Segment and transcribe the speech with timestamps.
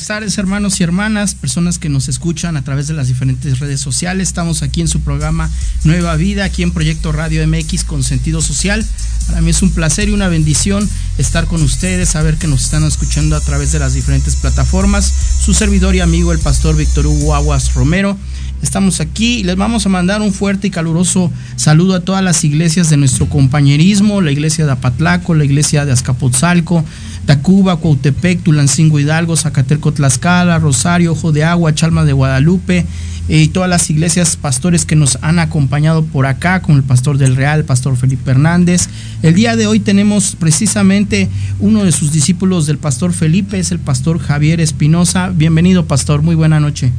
[0.00, 3.82] Buenas tardes hermanos y hermanas, personas que nos escuchan a través de las diferentes redes
[3.82, 4.28] sociales.
[4.28, 5.50] Estamos aquí en su programa
[5.84, 8.82] Nueva Vida, aquí en Proyecto Radio MX con sentido social.
[9.26, 10.88] Para mí es un placer y una bendición
[11.18, 15.12] estar con ustedes, saber que nos están escuchando a través de las diferentes plataformas.
[15.38, 18.16] Su servidor y amigo el pastor Víctor Hugo Aguas Romero.
[18.62, 22.42] Estamos aquí y les vamos a mandar un fuerte y caluroso saludo a todas las
[22.44, 26.84] iglesias de nuestro compañerismo, la iglesia de Apatlaco, la iglesia de Azcapotzalco,
[27.26, 32.86] Tacuba, Cuautepec, Tulancingo Hidalgo, Zacateco Tlaxcala, Rosario, Ojo de Agua, Chalma de Guadalupe
[33.28, 37.36] y todas las iglesias pastores que nos han acompañado por acá, con el pastor del
[37.36, 38.88] Real, el pastor Felipe Hernández.
[39.22, 41.28] El día de hoy tenemos precisamente
[41.60, 45.28] uno de sus discípulos del pastor Felipe, es el pastor Javier Espinosa.
[45.28, 46.90] Bienvenido, pastor, muy buena noche.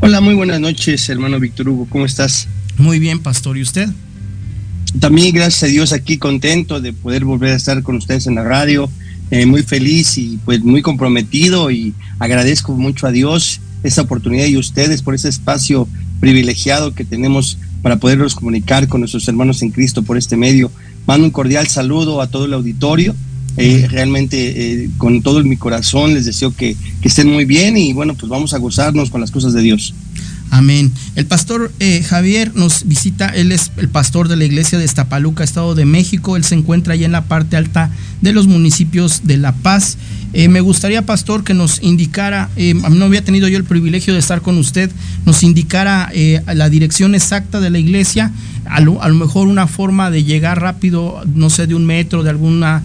[0.00, 2.48] Hola, muy buenas noches, hermano Víctor Hugo, ¿cómo estás?
[2.78, 3.90] Muy bien, pastor, ¿y usted?
[4.98, 8.42] También gracias a Dios aquí contento de poder volver a estar con ustedes en la
[8.42, 8.90] radio,
[9.30, 14.56] eh, muy feliz y pues muy comprometido y agradezco mucho a Dios esta oportunidad y
[14.56, 15.88] a ustedes por ese espacio
[16.18, 20.70] privilegiado que tenemos para poderlos comunicar con nuestros hermanos en Cristo por este medio.
[21.06, 23.14] Mando un cordial saludo a todo el auditorio.
[23.56, 27.92] Eh, realmente eh, con todo mi corazón les deseo que, que estén muy bien y
[27.92, 29.94] bueno, pues vamos a gozarnos con las cosas de Dios.
[30.50, 30.90] Amén.
[31.14, 35.44] El pastor eh, Javier nos visita, él es el pastor de la iglesia de Estapaluca,
[35.44, 36.36] Estado de México.
[36.36, 39.96] Él se encuentra allá en la parte alta de los municipios de La Paz.
[40.32, 44.18] Eh, me gustaría, pastor, que nos indicara, eh, no había tenido yo el privilegio de
[44.18, 44.90] estar con usted,
[45.24, 46.10] nos indicara
[46.46, 48.32] la dirección exacta de la iglesia,
[48.64, 52.22] a lo, a lo, mejor una forma de llegar rápido, no sé, de un metro,
[52.22, 52.82] de alguna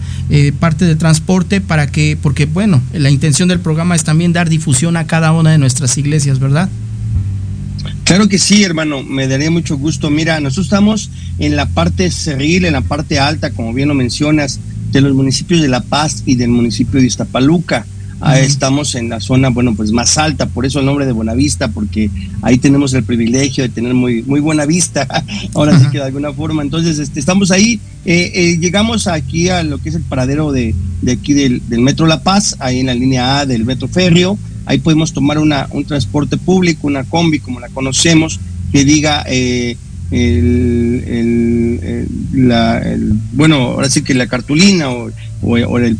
[0.58, 4.96] parte de transporte, para que, porque bueno, la intención del programa es también dar difusión
[4.96, 6.68] a cada una de nuestras iglesias, ¿verdad?
[8.06, 10.10] Claro que sí, hermano, me daría mucho gusto.
[10.10, 11.10] Mira, nosotros estamos
[11.40, 14.60] en la parte cerril, en la parte alta, como bien lo mencionas,
[14.92, 17.84] de los municipios de La Paz y del municipio de Iztapaluca.
[18.20, 21.66] Ahí estamos en la zona, bueno, pues más alta, por eso el nombre de Buenavista,
[21.66, 22.08] porque
[22.42, 25.08] ahí tenemos el privilegio de tener muy, muy buena vista,
[25.54, 26.62] ahora sí que de alguna forma.
[26.62, 30.76] Entonces, este, estamos ahí, eh, eh, llegamos aquí a lo que es el paradero de,
[31.02, 34.38] de aquí del, del Metro La Paz, ahí en la línea A del Metro Ferrio
[34.66, 38.38] ahí podemos tomar una, un transporte público, una combi como la conocemos,
[38.72, 39.76] que diga eh,
[40.10, 45.10] el, el, la, el, bueno, ahora sí que la cartulina o,
[45.42, 45.96] o, o el,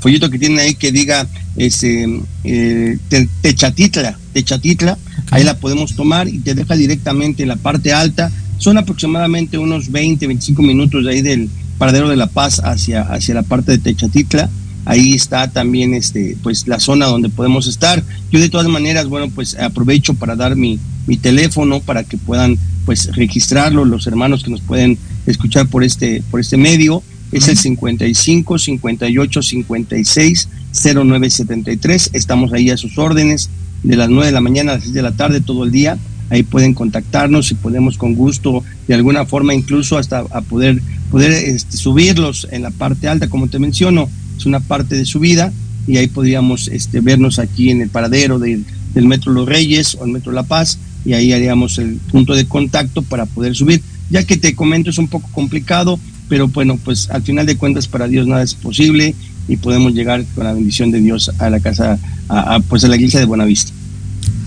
[0.00, 1.26] folleto que tiene ahí que diga
[1.56, 2.06] ese,
[2.44, 2.98] eh,
[3.42, 4.98] Techatitla, Techatitla,
[5.30, 8.30] ahí la podemos tomar y te deja directamente en la parte alta.
[8.58, 13.34] Son aproximadamente unos 20, 25 minutos de ahí del paradero de La Paz hacia, hacia
[13.34, 14.50] la parte de Techatitla
[14.88, 18.02] ahí está también este pues la zona donde podemos estar.
[18.32, 22.58] Yo de todas maneras bueno pues aprovecho para dar mi, mi teléfono para que puedan
[22.86, 27.02] pues registrarlo los hermanos que nos pueden escuchar por este por este medio.
[27.30, 33.50] Es el 55 58 56 09 73 estamos ahí a sus órdenes.
[33.82, 35.98] De las 9 de la mañana a las 6 de la tarde todo el día.
[36.30, 41.30] Ahí pueden contactarnos y podemos con gusto de alguna forma incluso hasta a poder poder
[41.30, 43.28] este, subirlos en la parte alta.
[43.28, 44.08] Como te menciono
[44.38, 45.52] es una parte de su vida
[45.86, 48.64] y ahí podríamos este, vernos aquí en el paradero del
[48.94, 53.02] Metro Los Reyes o el Metro La Paz y ahí haríamos el punto de contacto
[53.02, 53.82] para poder subir.
[54.10, 55.98] Ya que te comento es un poco complicado,
[56.28, 59.14] pero bueno, pues al final de cuentas para Dios nada es posible
[59.48, 61.98] y podemos llegar con la bendición de Dios a la casa,
[62.28, 63.72] a pues a la iglesia de Buenavista.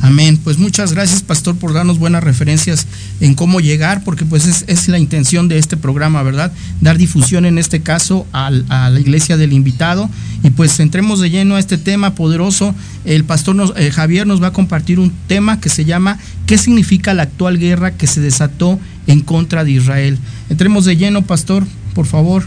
[0.02, 0.38] Amén.
[0.44, 2.88] Pues muchas gracias, pastor, por darnos buenas referencias
[3.20, 6.52] en cómo llegar, porque pues es, la intención de este programa, ¿verdad?
[6.82, 10.10] Dar difusión en este caso a la iglesia del invitado.
[10.44, 12.74] Y pues entremos de lleno a este tema poderoso.
[13.06, 16.18] El pastor eh, Javier nos va a compartir un tema que se llama
[16.48, 20.18] ¿Qué significa la actual guerra que se desató en contra de Israel?
[20.50, 22.44] Entremos de lleno, pastor, por favor.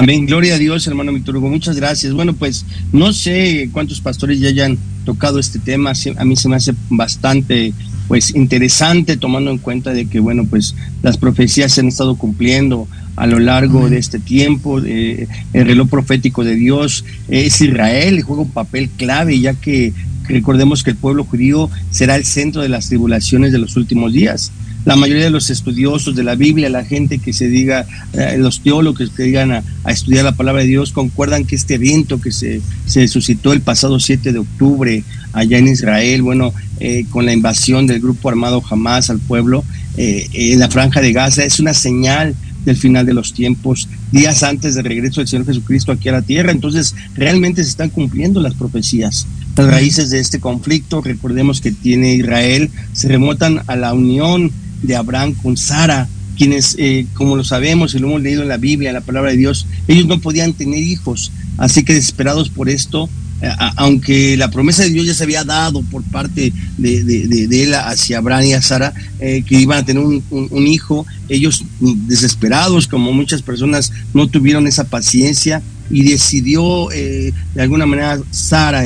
[0.00, 2.12] Amén, gloria a Dios, hermano Víctor Hugo, muchas gracias.
[2.12, 6.54] Bueno, pues no sé cuántos pastores ya hayan tocado este tema, a mí se me
[6.54, 7.72] hace bastante
[8.06, 12.86] pues interesante tomando en cuenta de que bueno, pues las profecías se han estado cumpliendo
[13.16, 14.78] a lo largo de este tiempo.
[14.78, 19.94] el reloj profético de Dios es Israel, juega un papel clave, ya que
[20.28, 24.52] recordemos que el pueblo judío será el centro de las tribulaciones de los últimos días
[24.88, 28.62] la mayoría de los estudiosos de la Biblia, la gente que se diga, eh, los
[28.62, 32.62] teólogos que digan a, estudiar la palabra de Dios, concuerdan que este evento que se,
[33.06, 35.04] suscitó el pasado 7 de octubre
[35.34, 39.62] allá en Israel, bueno, eh, con la invasión del grupo armado Hamas al pueblo
[39.98, 44.42] eh, en la franja de Gaza, es una señal del final de los tiempos, días
[44.42, 46.50] antes del regreso del Señor Jesucristo aquí a la tierra.
[46.50, 49.26] Entonces, realmente se están cumpliendo las profecías.
[49.54, 54.50] Las raíces de este conflicto, recordemos que tiene Israel, se remontan a la unión
[54.82, 58.56] de Abraham con Sara, quienes, eh, como lo sabemos y lo hemos leído en la
[58.56, 63.10] Biblia, la palabra de Dios, ellos no podían tener hijos, así que desesperados por esto,
[63.42, 67.74] eh, aunque la promesa de Dios ya se había dado por parte de, de, él
[67.74, 72.86] hacia Abraham y a Sara, eh, que iban a tener un, hijo, ellos mm, desesperados,
[72.86, 78.84] como muchas personas no tuvieron esa paciencia y decidió de alguna manera Sara,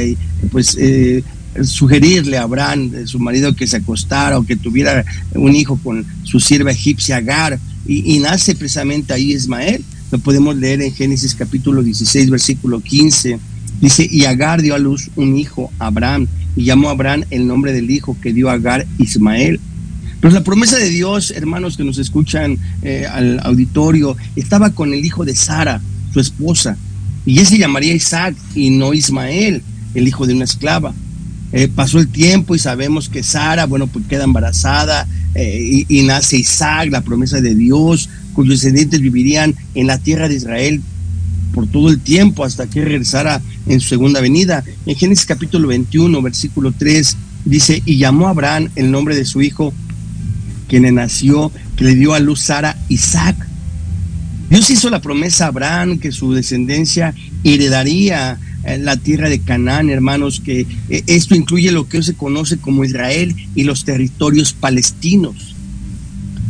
[0.52, 0.76] pues
[1.64, 5.04] sugerirle a Abraham, su marido, que se acostara o que tuviera
[5.34, 9.84] un hijo con su sierva egipcia Agar, y, nace precisamente ahí Ismael.
[10.10, 13.38] Lo podemos leer en Génesis capítulo 16, versículo 15.
[13.80, 17.90] Dice, y Agar dio a luz un hijo, Abraham, y llamó Abraham el nombre del
[17.90, 19.58] hijo que dio a Agar, Ismael.
[20.20, 25.04] Pero la promesa de Dios, hermanos que nos escuchan eh, al auditorio, estaba con el
[25.04, 25.80] hijo de Sara,
[26.12, 26.76] su esposa,
[27.26, 29.62] y ese llamaría Isaac y no Ismael,
[29.94, 30.94] el hijo de una esclava.
[31.52, 36.38] Eh, pasó el tiempo y sabemos que Sara, bueno, pues queda embarazada eh, y, nace
[36.38, 40.80] Isaac, la promesa de Dios, cuyos descendientes vivirían en la tierra de Israel
[41.52, 44.64] por todo el tiempo hasta que regresara en su segunda venida.
[44.86, 49.42] En Génesis capítulo 21, versículo 3, dice, y llamó a Abraham el nombre de su
[49.42, 49.74] hijo,
[50.68, 53.36] quien le nació, que le dio a luz Sara, Isaac.
[54.48, 60.40] Dios hizo la promesa a Abraham que su descendencia heredaría la tierra de Canaán, hermanos,
[60.40, 65.54] que eh, esto incluye lo que hoy se conoce como Israel y los territorios palestinos.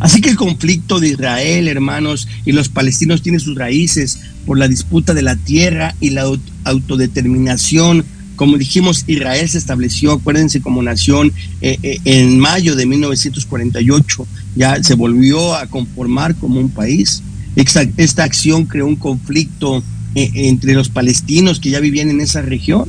[0.01, 4.69] Así que el conflicto de Israel, hermanos, y los palestinos tiene sus raíces por la
[4.69, 6.27] disputa de la tierra y la
[6.65, 8.05] autodeterminación.
[8.35, 14.27] Como dijimos, Israel se estableció, acuérdense, como nación eh, eh, en mayo de 1948.
[14.57, 17.23] Ya se volvió a conformar como un país.
[17.55, 22.89] esta acción creó un conflicto entre los palestinos que ya vivían en esa región.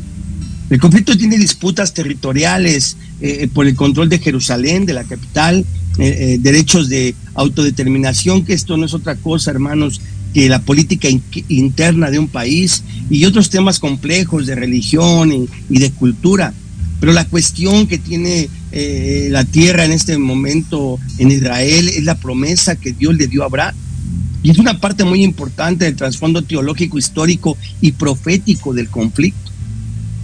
[0.69, 5.65] El conflicto tiene disputas territoriales eh, por el control de Jerusalén, de la capital,
[5.99, 10.01] eh, derechos de autodeterminación, que esto no es otra cosa, hermanos,
[10.33, 11.07] que la política
[11.47, 16.53] interna de un país y otros temas complejos de religión y, y de cultura.
[16.99, 18.49] Pero la cuestión que tiene
[19.29, 23.45] la tierra en este momento en Israel es la promesa que Dios le dio a
[23.45, 23.75] Abraham.
[24.43, 29.51] Y es una parte muy importante del trasfondo teológico, histórico y profético del conflicto.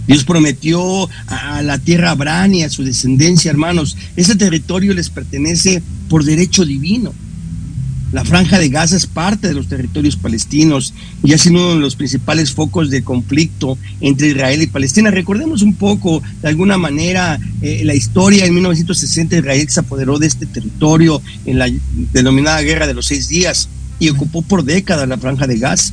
[0.06, 3.96] Dios prometió a la tierra Abraham y a su descendencia, hermanos.
[4.16, 7.14] Ese territorio les pertenece por derecho divino.
[8.12, 11.80] La franja de Gaza es parte de los territorios palestinos y ha sido uno de
[11.80, 15.12] los principales focos de conflicto entre Israel y Palestina.
[15.12, 18.46] Recordemos un poco, de alguna manera, eh, la historia.
[18.46, 21.70] En 1960 Israel se apoderó de este territorio en la
[22.12, 23.68] denominada Guerra de los Seis Días
[24.00, 25.92] y ocupó por décadas la franja de Gaza.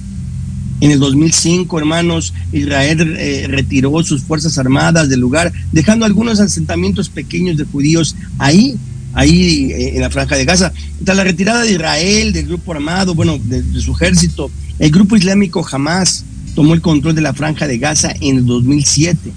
[0.79, 7.09] En el 2005, hermanos, Israel eh, retiró sus fuerzas armadas del lugar, dejando algunos asentamientos
[7.09, 8.77] pequeños de judíos ahí,
[9.13, 10.71] ahí eh, en la franja de Gaza.
[11.03, 15.63] Tras la retirada de Israel del grupo armado, bueno, de, su ejército, el grupo islámico
[15.63, 16.23] jamás
[16.55, 19.31] tomó el control de la franja de Gaza en el 2007.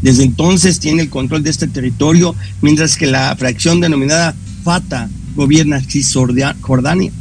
[0.00, 5.80] Desde entonces tiene el control de este territorio, mientras que la fracción denominada Fatah gobierna
[5.80, 7.12] Cisjordania.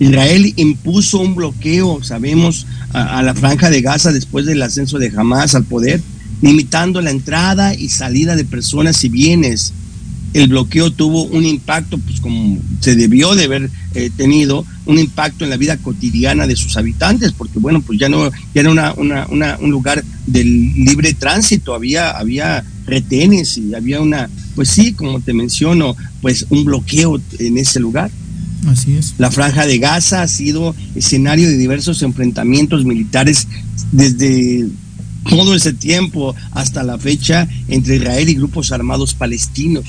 [0.00, 5.54] Israel impuso un bloqueo, sabemos, a, la franja de Gaza después del ascenso de Hamas
[5.54, 6.00] al poder,
[6.40, 9.72] limitando la entrada y salida de personas y bienes.
[10.34, 15.44] El bloqueo tuvo un impacto, pues como se debió de haber eh, tenido, un impacto
[15.44, 19.70] en la vida cotidiana de sus habitantes, porque bueno, pues ya no era una, un
[19.70, 25.96] lugar del libre tránsito, había, había retenes y había una, pues sí, como te menciono,
[26.20, 28.10] pues un bloqueo en ese lugar.
[28.66, 29.14] Así es.
[29.18, 33.46] La franja de Gaza ha sido escenario de diversos enfrentamientos militares
[33.92, 34.66] desde
[35.28, 39.84] todo ese tiempo hasta la fecha entre Israel y grupos armados palestinos.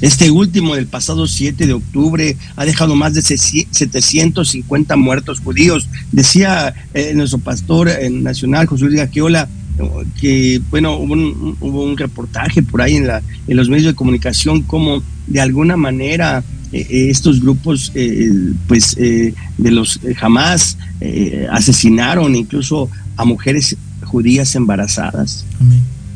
[0.00, 5.88] Este último del pasado 7 de octubre ha dejado más de 750 muertos judíos.
[6.10, 9.48] Decía eh, nuestro pastor eh, nacional, José Luis Gaqueola,
[10.20, 13.94] que bueno, hubo un, hubo un reportaje por ahí en, la, en los medios de
[13.94, 17.92] comunicación como de alguna manera estos grupos,
[18.66, 20.78] pues, de los jamás
[21.50, 25.44] asesinaron incluso a mujeres judías embarazadas.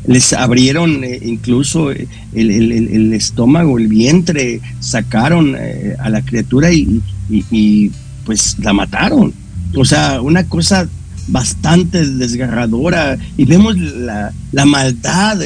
[0.07, 5.55] Les abrieron incluso el, estómago, el vientre, sacaron
[5.99, 7.91] a la criatura y, y,
[8.25, 9.33] pues la mataron.
[9.75, 10.87] O sea, una cosa
[11.27, 15.39] bastante desgarradora y vemos la, la maldad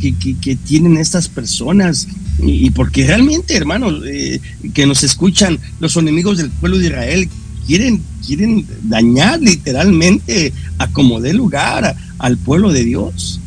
[0.00, 2.08] que, que, tienen estas personas
[2.40, 4.40] y, porque realmente, hermanos, eh,
[4.72, 7.28] que nos escuchan, los enemigos del pueblo de Israel
[7.66, 13.40] quieren, quieren dañar literalmente a como dé lugar al pueblo de Dios.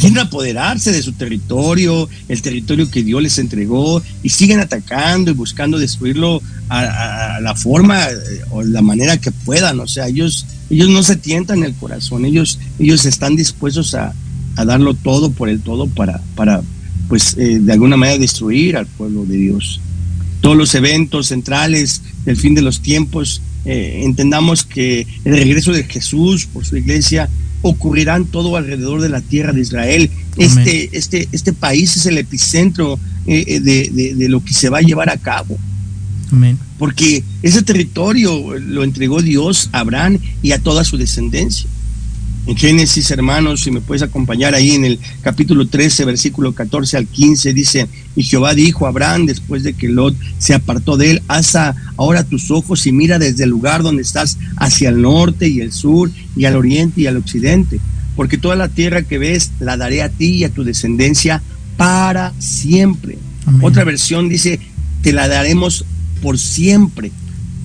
[0.00, 5.34] Quieren apoderarse de su territorio, el territorio que Dios les entregó, y siguen atacando y
[5.34, 8.14] buscando destruirlo a, la forma eh,
[8.50, 9.78] o la manera que puedan.
[9.80, 14.14] O sea, ellos, ellos no se tientan el corazón, ellos, ellos están dispuestos a,
[14.54, 16.62] darlo todo por el todo para, para
[17.08, 19.80] pues, eh, de alguna manera destruir al pueblo de Dios.
[20.40, 25.84] Todos los eventos centrales del fin de los tiempos, eh, entendamos que el regreso de
[25.84, 27.28] Jesús por su iglesia
[27.62, 30.10] ocurrirán todo alrededor de la tierra de Israel.
[30.36, 35.10] Este, este, este país es el epicentro de, de, lo que se va a llevar
[35.10, 35.56] a cabo.
[36.78, 41.68] Porque ese territorio lo entregó Dios a Abraham y a toda su descendencia.
[42.44, 47.06] En Génesis, hermanos, si me puedes acompañar ahí en el capítulo 13, versículo 14 al
[47.06, 51.22] 15, dice, y Jehová dijo a Abraham después de que Lot se apartó de él,
[51.28, 55.60] alza ahora tus ojos y mira desde el lugar donde estás hacia el norte y
[55.60, 57.78] el sur y al oriente y al occidente,
[58.16, 61.40] porque toda la tierra que ves la daré a ti y a tu descendencia
[61.76, 63.18] para siempre.
[63.60, 64.58] Otra versión dice,
[65.02, 65.84] te la daremos
[66.20, 67.12] por siempre.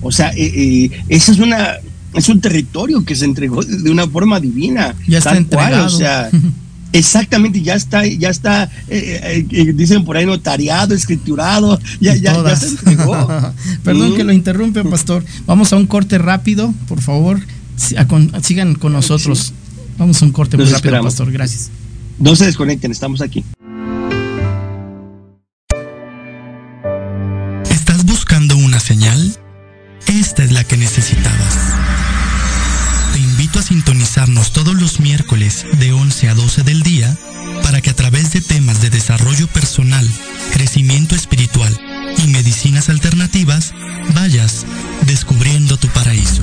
[0.02, 1.78] O sea, eh, eh, esa es una
[2.14, 4.94] es un territorio que se entregó de una forma divina.
[5.06, 5.86] Ya está entregado.
[5.86, 6.30] o sea,
[6.92, 13.28] exactamente, ya está, ya está, eh, dicen por ahí notariado, escriturado, ya, ya, se entregó.
[13.84, 15.24] Perdón que lo interrumpe, pastor.
[15.46, 17.40] Vamos a un corte rápido, por favor.
[17.76, 19.52] Sigan con nosotros.
[19.98, 21.30] Vamos a un corte muy rápido, pastor.
[21.30, 21.70] Gracias.
[22.18, 23.44] No se desconecten, estamos aquí.
[28.88, 29.36] señal?
[30.06, 31.17] Esta es la que necesitabas.
[35.00, 37.16] Miércoles de 11 a 12 del día
[37.62, 40.06] para que a través de temas de desarrollo personal,
[40.52, 41.78] crecimiento espiritual
[42.18, 43.74] y medicinas alternativas
[44.14, 44.64] vayas
[45.06, 46.42] descubriendo tu paraíso.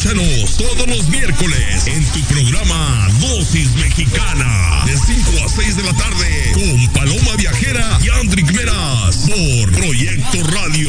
[0.00, 5.92] Escúchanos todos los miércoles en tu programa Dosis Mexicana de 5 a 6 de la
[5.92, 10.88] tarde con Paloma Viajera y Andrick Meras por Proyecto Radio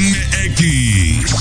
[0.00, 1.36] MX.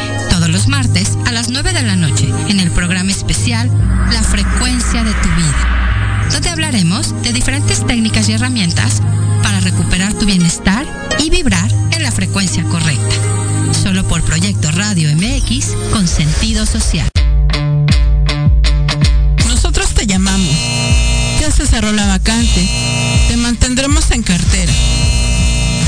[0.53, 3.71] los martes a las 9 de la noche en el programa especial
[4.11, 9.01] La frecuencia de tu vida, donde hablaremos de diferentes técnicas y herramientas
[9.41, 10.85] para recuperar tu bienestar
[11.17, 13.15] y vibrar en la frecuencia correcta.
[13.71, 17.09] Solo por Proyecto Radio MX con sentido social.
[19.47, 20.55] Nosotros te llamamos.
[21.41, 22.69] Ya se cerró la vacante.
[23.27, 24.71] Te mantendremos en cartera.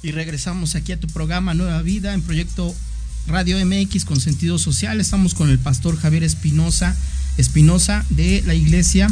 [0.00, 2.72] Y regresamos aquí a tu programa Nueva Vida en Proyecto
[3.26, 5.00] Radio MX con sentido social.
[5.00, 6.96] Estamos con el pastor Javier Espinosa,
[7.36, 9.10] Espinosa de la iglesia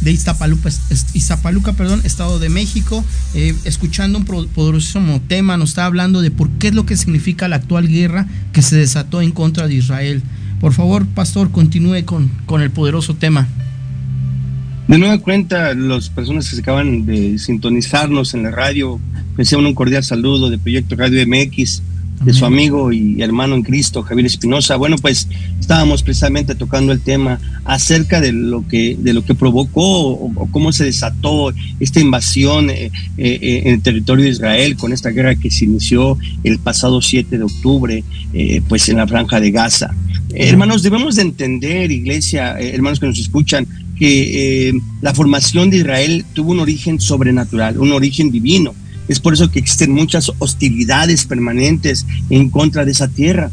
[0.00, 0.70] de Iztapaluca,
[1.12, 6.48] Iztapaluca perdón, Estado de México, eh, escuchando un poderosísimo tema, nos está hablando de por
[6.50, 10.22] qué es lo que significa la actual guerra que se desató en contra de Israel.
[10.60, 13.48] Por favor, pastor, continúe con, con el poderoso tema.
[14.86, 19.00] De nueva cuenta, las personas que se acaban de sintonizarnos en la radio,
[19.38, 21.80] reciban un cordial saludo de Proyecto Radio MX
[22.24, 24.74] de su amigo y hermano en Cristo, Javier Espinosa.
[24.74, 25.28] Bueno, pues
[25.60, 30.72] estábamos precisamente tocando el tema acerca de lo que, de lo que provocó o, cómo
[30.72, 35.52] se desató esta invasión eh, eh, en el territorio de Israel con esta guerra que
[35.52, 39.94] se inició el pasado 7 de octubre, eh, pues en la franja de Gaza.
[40.34, 43.64] hermanos, debemos de entender, iglesia, hermanos que nos escuchan,
[43.96, 44.72] que
[45.02, 48.74] la formación de Israel tuvo un origen sobrenatural, un origen divino
[49.08, 53.50] es por eso que existen muchas hostilidades permanentes en contra de esa tierra.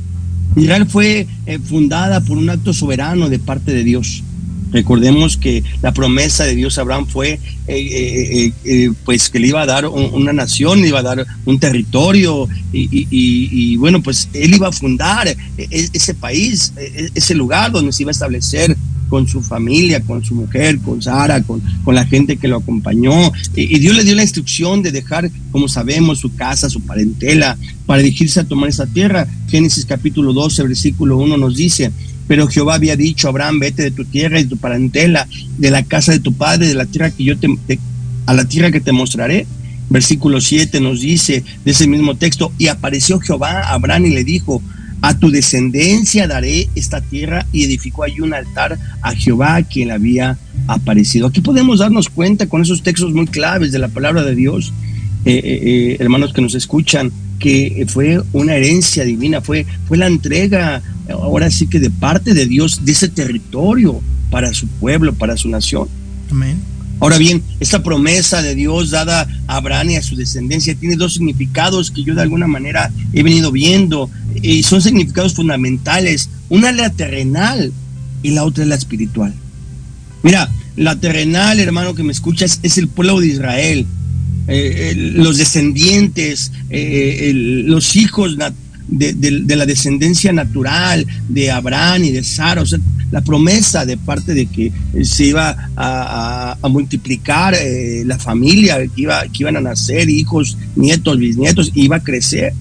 [0.56, 4.24] Israel fue eh, fundada por un acto soberano de parte de Dios.
[4.72, 9.62] Recordemos que la promesa de Dios a Abraham fue eh, eh, pues que le iba
[9.62, 14.68] a dar una nación, le iba a dar un territorio y, bueno, pues él iba
[14.68, 16.74] a fundar ese país,
[17.14, 18.76] ese lugar donde se iba a establecer
[19.16, 23.32] con su familia, con su mujer, con Sara, con, con la gente que lo acompañó.
[23.56, 28.02] Y, Dios le dio la instrucción de dejar, como sabemos, su casa, su parentela, para
[28.02, 29.26] dirigirse a tomar esa tierra.
[29.48, 31.94] Génesis capítulo 12, versículo 1 nos dice,
[32.28, 35.84] pero Jehová había dicho, Abraham, vete de tu tierra y de tu parentela, de la
[35.84, 37.48] casa de tu padre, de la tierra que yo te,
[38.26, 39.48] a la tierra que te mostraré.
[39.90, 44.26] Versículo 7 nos dice de ese mismo texto, y apareció Jehová a Abraham y le
[44.26, 44.62] dijo,
[45.06, 50.36] a tu descendencia daré esta tierra y edificó allí un altar a Jehová quien había
[50.66, 51.28] aparecido.
[51.28, 54.74] Aquí podemos darnos cuenta con esos textos muy claves de la palabra de Dios,
[55.24, 60.08] eh, eh, eh, hermanos que nos escuchan, que fue una herencia divina, fue, fue la
[60.08, 65.38] entrega, ahora sí que de parte de Dios, de ese territorio para su pueblo, para
[65.38, 65.88] su nación.
[66.32, 66.58] Amén.
[67.00, 71.14] Ahora bien, esta promesa de Dios dada a Abraham y a su descendencia tiene dos
[71.14, 74.10] significados que yo de alguna manera he venido viendo
[74.42, 76.30] y son significados fundamentales.
[76.50, 77.74] Una es la terrenal
[78.24, 79.34] y la otra es la espiritual.
[80.24, 83.86] Mira, la terrenal, hermano que me escuchas, es el pueblo de Israel,
[84.48, 88.38] eh, los descendientes, eh, los hijos
[88.88, 92.80] de, la descendencia natural de Abraham y de Sara, o sea,
[93.12, 94.72] la promesa de parte de que
[95.04, 101.18] se iba a, multiplicar eh, la familia, que, iba, que iban a nacer hijos, nietos,
[101.18, 102.54] bisnietos, iba a crecer.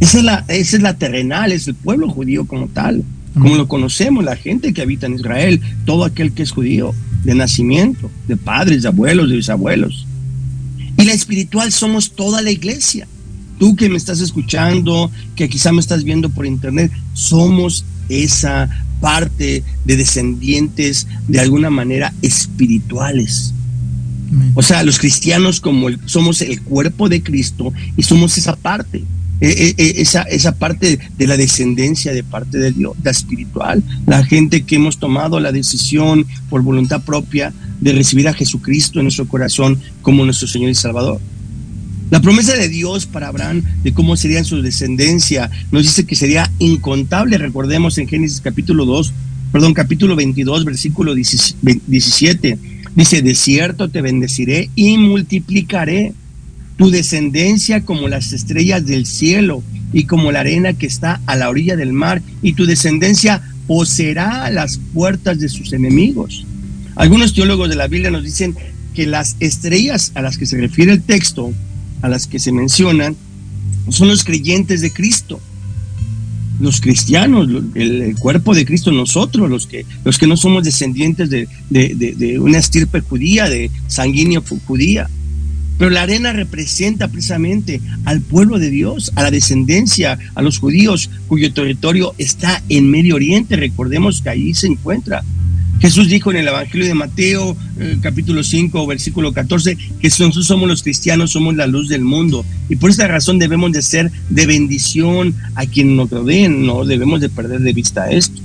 [0.00, 3.68] Esa es, la, esa es la terrenal, es el pueblo judío como tal, como lo
[3.68, 8.36] conocemos, la gente que habita en Israel, todo aquel que es judío, de nacimiento, de
[8.36, 10.06] padres, de abuelos, de bisabuelos.
[10.96, 13.06] Y la espiritual somos toda la iglesia
[13.58, 19.62] tú que me estás escuchando, que quizá me estás viendo por internet, somos esa parte
[19.84, 23.54] de descendientes de alguna manera espirituales.
[24.54, 29.04] O sea, los cristianos como somos el cuerpo de Cristo y somos esa parte,
[29.40, 33.82] e, e, e, esa, esa parte de la descendencia de parte de Dios, la espiritual,
[34.06, 39.04] la gente que hemos tomado la decisión por voluntad propia de recibir a Jesucristo en
[39.04, 41.20] nuestro corazón como nuestro Señor y Salvador.
[42.10, 46.50] La promesa de Dios para Abraham de cómo sería su descendencia nos dice que sería
[46.58, 47.36] incontable.
[47.36, 49.12] Recordemos en Génesis capítulo 2,
[49.52, 52.58] perdón, capítulo 22, versículo 17.
[52.94, 56.14] Dice, de cierto te bendeciré y multiplicaré
[56.78, 61.50] tu descendencia como las estrellas del cielo y como la arena que está a la
[61.50, 66.46] orilla del mar, y tu descendencia poseerá las puertas de sus enemigos.
[66.96, 68.56] Algunos teólogos de la Biblia nos dicen
[68.94, 71.52] que las estrellas a las que se refiere el texto
[72.02, 73.16] a las que se mencionan
[73.90, 75.40] son los creyentes de Cristo,
[76.60, 81.48] los cristianos, el, cuerpo de Cristo, nosotros, los que, los que no somos descendientes de,
[81.70, 85.08] de una estirpe judía, de sanguíneo judía.
[85.78, 91.08] Pero la arena representa precisamente al pueblo de Dios, a la descendencia, a los judíos
[91.28, 93.54] cuyo territorio está en Medio Oriente.
[93.54, 95.22] Recordemos que ahí se encuentra
[95.80, 100.68] Jesús dijo en el Evangelio de Mateo, eh, capítulo 5, versículo 14, que nosotros somos
[100.68, 102.44] los cristianos, somos la luz del mundo.
[102.68, 107.20] Y por esta razón debemos de ser de bendición a quien nos rodeen, no debemos
[107.20, 108.42] de perder de vista esto.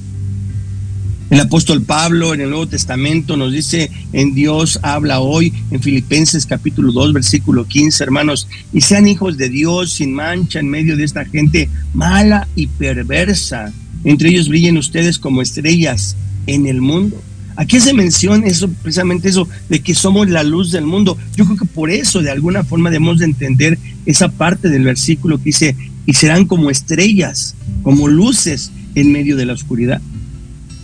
[1.32, 6.46] El apóstol Pablo en el Nuevo Testamento nos dice, en Dios habla hoy, en Filipenses
[6.46, 11.06] capítulo 2, versículo 15, hermanos, y sean hijos de Dios sin mancha en medio de
[11.06, 13.74] esta gente mala y perversa.
[14.04, 16.16] Entre ellos brillen ustedes como estrellas
[16.48, 17.22] en el mundo.
[17.56, 21.18] Aquí se menciona eso, precisamente eso, de que somos la luz del mundo.
[21.36, 25.38] Yo creo que por eso, de alguna forma, debemos de entender esa parte del versículo
[25.38, 25.76] que dice,
[26.06, 30.02] y serán como estrellas, como luces en medio de la oscuridad.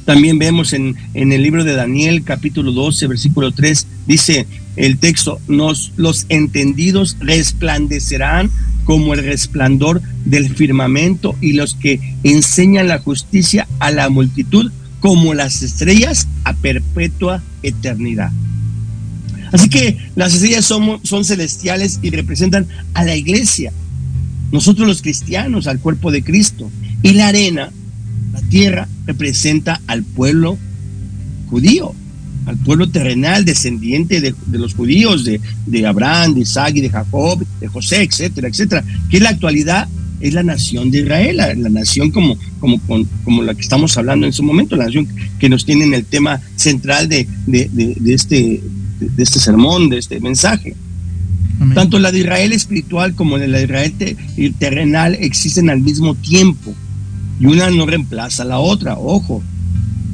[0.05, 5.39] También vemos en, en, el libro de Daniel, capítulo 12, versículo 3, dice el texto,
[5.47, 8.49] nos, los entendidos resplandecerán
[8.85, 15.33] como el resplandor del firmamento y los que enseñan la justicia a la multitud como
[15.33, 18.31] las estrellas a perpetua eternidad.
[19.51, 23.71] Así que las estrellas son, celestiales y representan a la iglesia,
[24.51, 26.69] nosotros los cristianos, al cuerpo de Cristo.
[27.01, 27.71] Y la arena,
[28.33, 30.57] la tierra, representa al pueblo
[31.49, 31.93] judío,
[32.45, 37.43] al pueblo terrenal, descendiente de, los judíos, de, de, Abraham, de Isaac y de Jacob,
[37.59, 39.87] de José, etcétera, etcétera, que en la actualidad
[40.19, 42.79] es la nación de Israel, la, nación como, como,
[43.23, 45.07] como la que estamos hablando en su momento, la nación
[45.39, 48.61] que nos tiene en el tema central de, de, de este,
[48.99, 50.75] de este sermón, de este mensaje.
[51.73, 53.93] Tanto la de Israel espiritual como la de Israel
[54.57, 56.73] terrenal existen al mismo tiempo
[57.39, 58.97] y una no reemplaza a la otra.
[58.97, 59.43] Ojo,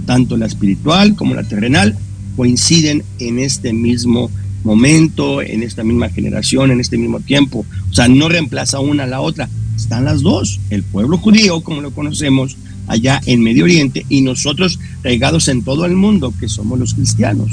[0.05, 1.95] tanto la espiritual como la terrenal
[2.35, 4.31] coinciden en este mismo
[4.63, 7.63] momento, en esta misma generación, en este mismo tiempo.
[7.91, 9.47] O sea, no reemplaza una a la otra.
[9.75, 10.59] Están las dos.
[10.69, 12.57] El pueblo judío, como lo conocemos
[12.87, 17.51] allá en Medio Oriente, y nosotros regados en todo el mundo, que somos los cristianos.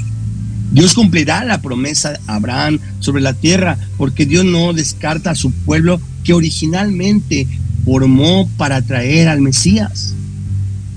[0.72, 5.50] Dios cumplirá la promesa de Abraham sobre la tierra, porque Dios no descarta a su
[5.50, 7.46] pueblo que originalmente
[7.84, 10.14] formó para traer al Mesías.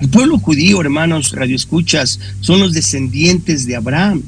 [0.00, 4.22] El pueblo judío, hermanos radioescuchas, son los descendientes de Abraham,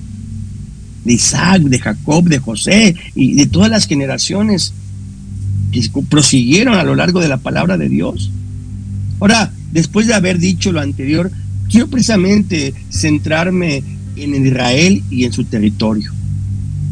[1.04, 4.72] de Isaac, de Jacob, de José y de todas las generaciones
[6.09, 8.31] prosiguieron a lo largo de la palabra de Dios.
[9.20, 11.31] Ahora, después de haber dicho lo anterior,
[11.68, 13.83] quiero precisamente centrarme
[14.16, 16.12] en Israel y en su territorio.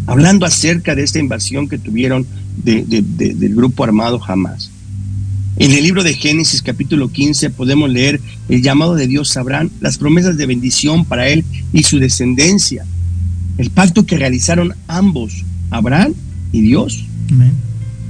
[0.07, 2.27] Hablando acerca de esta invasión que tuvieron
[2.63, 4.71] del grupo armado Hamas.
[5.59, 9.71] En el libro de Génesis capítulo 15 podemos leer el llamado de Dios a Abraham,
[9.81, 12.85] las promesas de bendición para él y su descendencia,
[13.57, 16.13] el pacto que realizaron ambos, Abraham
[16.53, 17.07] y Dios.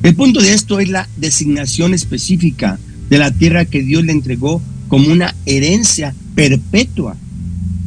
[0.03, 2.79] El punto de esto es la designación específica
[3.09, 7.17] de la tierra que Dios le entregó como una herencia perpetua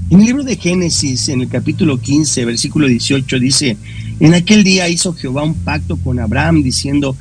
[0.10, 3.78] en el libro de Génesis, en el capítulo 15, versículo 18, dice,
[4.20, 7.16] en aquel día hizo Jehová un pacto con Abraham diciendo,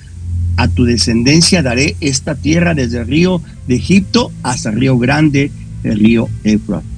[0.56, 5.52] a tu descendencia daré esta tierra desde el río de Egipto hasta el río grande,
[5.84, 6.88] el río Éufrates.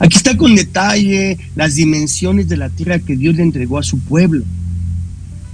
[0.00, 3.98] Aquí está con detalle las dimensiones de la tierra que Dios le entregó a su
[3.98, 4.44] pueblo.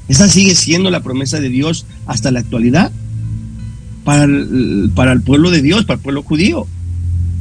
[0.09, 2.93] Esa sigue siendo la promesa de Dios hasta la actualidad
[4.05, 4.27] para
[4.95, 6.67] para el pueblo de Dios, para el pueblo judío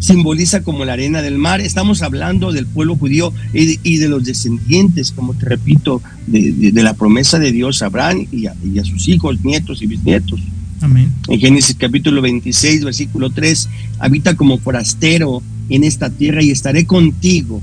[0.03, 1.61] simboliza como la arena del mar.
[1.61, 7.39] Estamos hablando del pueblo judío y de, los descendientes, como te repito, de, la promesa
[7.39, 10.41] de Dios a Abraham y a, sus hijos, nietos y bisnietos.
[10.81, 11.09] Amén.
[11.29, 17.61] En Génesis capítulo 26, versículo 3, habita como forastero en esta tierra y estaré contigo.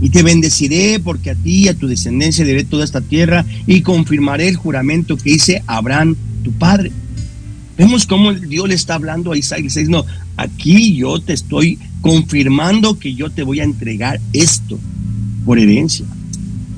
[0.00, 3.82] Y te bendeciré porque a ti y a tu descendencia daré toda esta tierra y
[3.82, 6.90] confirmaré el juramento que hice a Abraham, tu padre.
[7.76, 9.62] Vemos cómo Dios le está hablando a Isaac.
[9.62, 10.04] dice, no,
[10.36, 14.78] aquí yo te estoy confirmando que yo te voy a entregar esto
[15.44, 16.06] por herencia.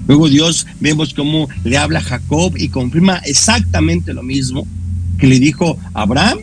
[0.08, 4.66] Luego Dios vemos cómo le habla a Jacob y confirma exactamente lo mismo
[5.18, 6.38] que le dijo a Abraham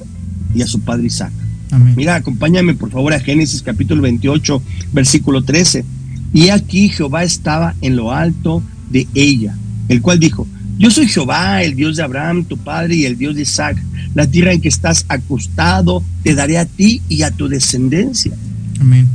[0.56, 1.34] y a su padre Isaac.
[1.96, 4.62] Mira, acompáñame por favor a Génesis capítulo 28,
[4.92, 5.86] versículo 13.
[6.34, 9.56] Y aquí Jehová estaba en lo alto de ella,
[9.88, 13.36] el cual dijo, yo soy Jehová, el Dios de Abraham, tu padre, y el Dios
[13.36, 13.78] de Isaac.
[14.16, 18.32] La tierra en que estás acostado te daré a ti y a tu descendencia.
[18.80, 19.08] Amén.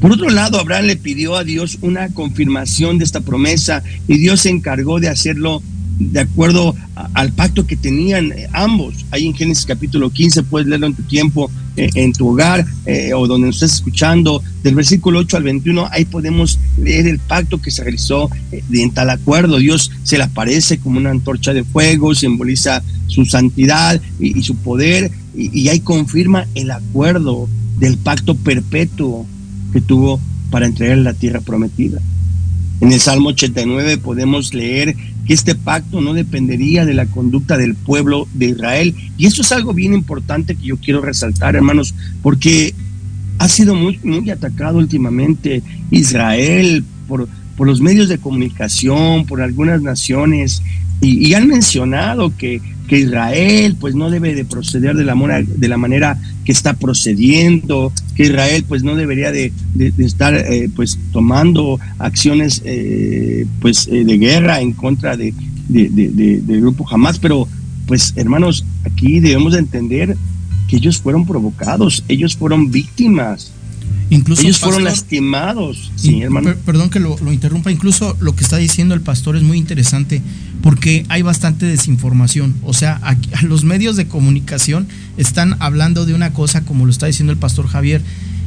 [0.00, 4.42] Por otro lado, Abraham le pidió a Dios una confirmación de esta promesa y Dios
[4.42, 5.62] se encargó de hacerlo
[6.00, 6.74] de acuerdo
[7.14, 8.94] al pacto que tenían eh, ambos.
[9.10, 13.12] Ahí en Génesis capítulo 15 puedes leerlo en tu tiempo, eh, en tu hogar eh,
[13.14, 14.42] o donde nos estés escuchando.
[14.62, 19.10] Del versículo 8 al 21, ahí podemos leer el pacto que se realizó en tal
[19.10, 19.58] acuerdo.
[19.58, 25.10] Dios se le aparece como una antorcha de fuego, simboliza su santidad y, su poder
[25.36, 29.26] y, y ahí confirma el acuerdo del pacto perpetuo
[29.72, 32.00] que tuvo para entregar la tierra prometida.
[32.80, 37.74] En el Salmo 89 podemos leer que este pacto no dependería de la conducta del
[37.74, 38.94] pueblo de Israel.
[39.18, 42.74] Y eso es algo bien importante que yo quiero resaltar, hermanos, porque
[43.38, 43.98] ha sido muy,
[44.30, 47.28] atacado últimamente Israel por
[47.66, 50.62] los medios de comunicación, por algunas naciones,
[51.02, 52.60] y, han mencionado que,
[52.90, 55.14] que, Israel pues no debe de proceder de la,
[55.46, 59.52] de la manera que está procediendo, que Israel pues no debería de,
[59.98, 65.32] estar eh, pues tomando acciones eh, pues eh, de guerra en contra de,
[65.68, 67.46] del grupo Hamas, pero
[67.86, 70.16] pues hermanos, aquí debemos de entender
[70.68, 73.52] que ellos fueron provocados, ellos fueron víctimas.
[74.10, 75.92] Incluso ellos fueron lastimados.
[75.94, 76.54] Sí, hermano.
[76.66, 77.70] perdón que lo, interrumpa.
[77.70, 80.20] Incluso lo que está diciendo el pastor es muy interesante
[80.62, 82.56] porque hay bastante desinformación.
[82.64, 83.00] O sea,
[83.42, 87.68] los medios de comunicación están hablando de una cosa como lo está diciendo el pastor
[87.68, 88.02] Javier.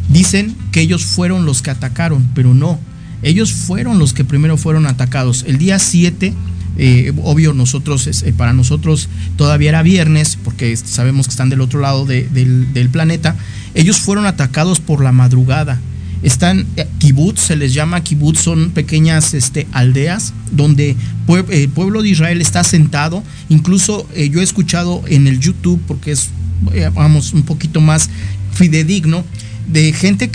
[0.09, 2.77] Dicen que ellos fueron los que atacaron, pero no.
[3.21, 5.45] Ellos fueron los que primero fueron atacados.
[5.47, 6.33] El día 7
[6.77, 11.79] eh, obvio, nosotros, eh, para nosotros todavía era viernes, porque sabemos que están del otro
[11.79, 13.35] lado del, planeta.
[13.75, 15.79] Ellos fueron atacados por la madrugada.
[16.23, 20.95] Están eh, kibbutz, se les llama kibbutz, son pequeñas este, aldeas donde
[21.49, 23.23] el pueblo de Israel está sentado.
[23.49, 26.29] Incluso yo he escuchado en el YouTube, porque es,
[26.93, 28.09] vamos, un poquito más
[28.53, 29.23] fidedigno,
[29.67, 30.29] de gente,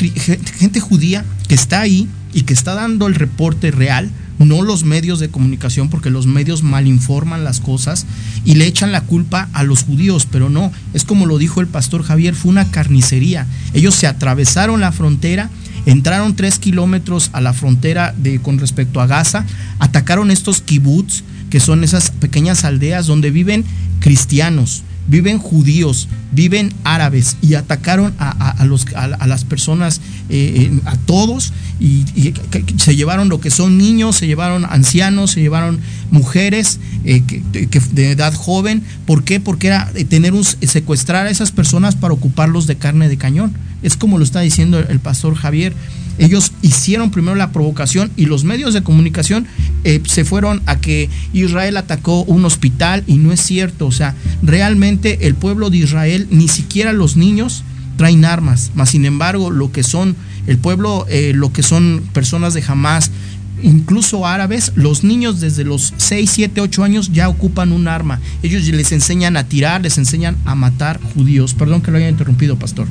[0.58, 5.18] gente judía que está ahí y que está dando el reporte real no los medios
[5.18, 8.06] de comunicación, porque los medios malinforman las cosas
[8.44, 11.66] y le echan la culpa a los judíos, pero no, es como lo dijo el
[11.66, 13.46] pastor Javier, fue una carnicería.
[13.74, 15.50] Ellos se atravesaron la frontera,
[15.86, 19.44] entraron tres kilómetros a la frontera de, con respecto a Gaza,
[19.78, 23.64] atacaron estos kibbutz, que son esas pequeñas aldeas donde viven
[24.00, 30.96] cristianos, viven judíos, viven árabes y atacaron a, los, a, las personas, eh, eh, a
[30.96, 32.04] todos, y,
[32.76, 37.22] se llevaron lo que son niños, se llevaron ancianos, se llevaron mujeres eh,
[37.92, 38.82] de edad joven.
[39.06, 39.40] ¿Por qué?
[39.40, 43.54] Porque era tener un, secuestrar a esas personas para ocuparlos de carne de cañón.
[43.82, 45.74] Es como lo está diciendo el pastor Javier
[46.18, 49.46] ellos hicieron primero la provocación y los medios de comunicación
[49.84, 53.86] eh, se fueron a que Israel atacó un hospital y no es cierto.
[53.86, 57.64] O sea, realmente el pueblo de Israel, ni siquiera los niños
[57.96, 60.14] traen armas, más sin embargo lo que son
[60.46, 63.10] el pueblo, eh, lo que son personas de Hamas,
[63.62, 68.20] incluso árabes, los niños desde los 6, 7, 8 años ya ocupan un arma.
[68.42, 71.54] Ellos les enseñan a tirar, les enseñan a matar judíos.
[71.54, 72.86] Perdón que lo haya interrumpido, pastor.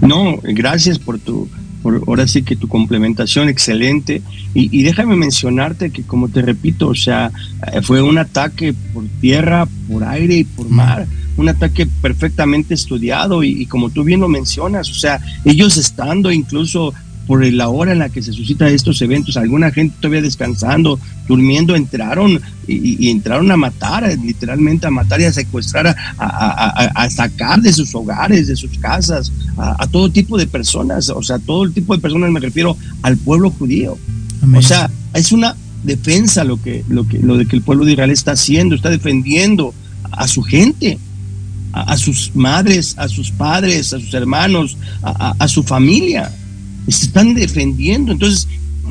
[0.00, 1.48] No, gracias por tu
[1.84, 4.22] ahora sí que tu complementación excelente.
[4.54, 7.30] Y, déjame mencionarte que, como te repito, o sea,
[7.72, 11.06] eh, fue un ataque por tierra, por aire y por mar.
[11.36, 16.30] Un ataque perfectamente estudiado y, y como tú bien lo mencionas, o sea, ellos estando
[16.30, 16.92] incluso
[17.30, 21.76] por la hora en la que se suscitan estos eventos, alguna gente todavía descansando, durmiendo,
[21.76, 27.94] entraron y, entraron a matar, literalmente a matar y a secuestrar, a, sacar de sus
[27.94, 32.02] hogares, de sus casas, a, todo tipo de personas, o sea, todo el tipo de
[32.02, 33.96] personas me refiero al pueblo judío.
[34.52, 37.92] O sea, es una defensa lo que, lo que, lo de que el pueblo de
[37.92, 39.72] Israel está haciendo, está defendiendo
[40.10, 40.98] a su gente,
[41.74, 46.32] a, sus madres, a sus padres, a sus hermanos, a, su familia
[46.88, 48.12] se están defendiendo.
[48.12, 48.48] Entonces,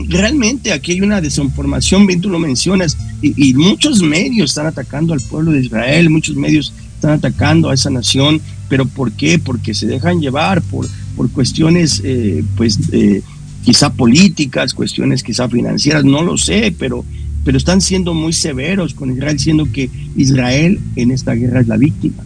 [0.08, 5.22] realmente aquí hay una desinformación, bien tú lo mencionas, y, muchos medios están atacando al
[5.22, 9.40] pueblo de Israel, muchos medios están atacando a esa nación, pero ¿por qué?
[9.40, 13.22] Porque se dejan llevar por, por cuestiones, eh, pues, eh,
[13.64, 17.04] quizá políticas, cuestiones quizá financieras, no lo sé, pero,
[17.44, 21.78] pero están siendo muy severos con Israel, siendo que Israel en esta guerra es la
[21.78, 22.24] víctima.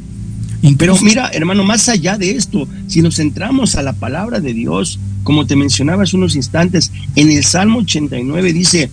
[0.78, 4.97] Pero mira, hermano, más allá de esto, si nos centramos a la palabra de Dios,
[5.23, 8.89] como te mencionaba hace unos instantes, en el Salmo 89 dice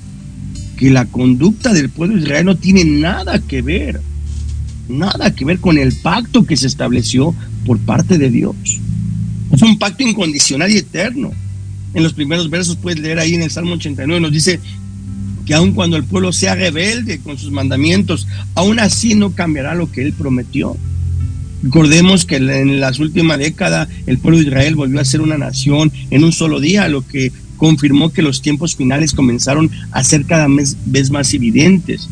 [0.76, 4.00] que la conducta del pueblo de Israel no tiene nada que ver,
[4.88, 8.56] nada que ver con el pacto que se estableció por parte de Dios.
[9.52, 11.30] Es un pacto incondicional y eterno.
[11.94, 14.58] En los primeros versos puedes leer ahí en el Salmo 89, nos dice
[15.46, 19.90] que aun cuando el pueblo sea rebelde con sus mandamientos, aún así no cambiará lo
[19.90, 20.76] que él prometió.
[21.62, 25.92] Recordemos que en las últimas décadas el pueblo de Israel volvió a ser una nación
[26.10, 30.46] en un solo día, lo que confirmó que los tiempos finales comenzaron a ser cada
[30.48, 32.08] vez más evidentes.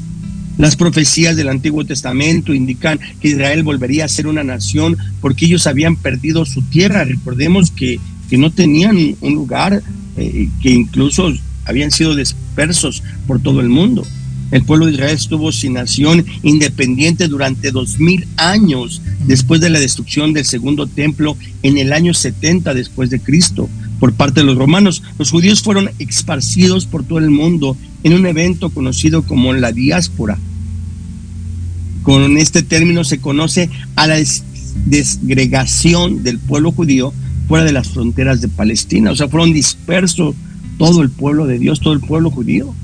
[0.58, 5.66] Las profecías del Antiguo Testamento indican que Israel volvería a ser una nación porque ellos
[5.66, 7.04] habían perdido su tierra.
[7.04, 9.82] Recordemos que, que no tenían un lugar,
[10.16, 11.32] eh, que incluso
[11.64, 14.04] habían sido dispersos por todo el mundo.
[14.50, 19.78] El pueblo de Israel estuvo sin nación independiente durante dos mil años después de la
[19.78, 23.68] destrucción del segundo templo en el año 70 después de Cristo
[24.00, 25.02] por parte de los romanos.
[25.18, 30.38] Los judíos fueron esparcidos por todo el mundo en un evento conocido como la diáspora.
[32.02, 34.16] Con este término se conoce a la
[34.86, 37.12] desgregación del pueblo judío
[37.48, 40.34] fuera de las fronteras de Palestina, o sea, fueron dispersos
[40.78, 42.74] todo el pueblo de Dios, todo el pueblo judío.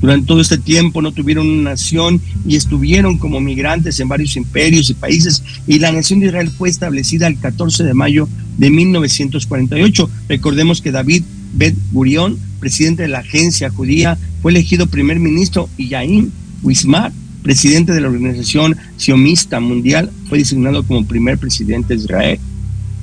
[0.00, 4.90] Durante todo este tiempo no tuvieron una nación y estuvieron como migrantes en varios imperios
[4.90, 8.28] y países y la nación de Israel fue establecida el 14 de mayo
[8.58, 10.10] de 1948.
[10.28, 11.22] Recordemos que David
[11.54, 16.30] Bet Gurión, presidente de la agencia judía, fue elegido primer ministro y Yaim
[16.62, 22.38] Wismar, presidente de la Organización Sionista Mundial, fue designado como primer presidente de Israel.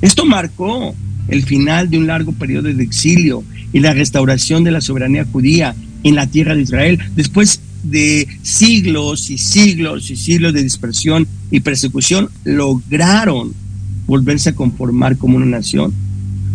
[0.02, 0.94] Esto marcó
[1.28, 3.42] el final de un largo periodo de exilio
[3.72, 5.74] y la restauración de la soberanía judía
[6.04, 11.60] en la tierra de Israel, después de siglos y siglos y siglos de dispersión y
[11.60, 13.52] persecución, lograron
[14.06, 15.92] volverse a conformar como una nación.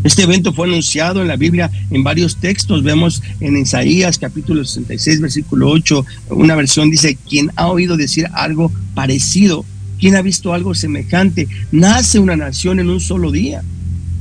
[0.03, 2.83] Este evento fue anunciado en la Biblia en varios textos.
[2.83, 8.71] Vemos en Isaías capítulo 66, versículo 8, una versión dice, quien ha oído decir algo
[8.93, 9.65] parecido,
[9.99, 13.61] quien ha visto algo semejante, nace una nación en un solo día,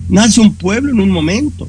[0.08, 1.68] nace un pueblo en un momento.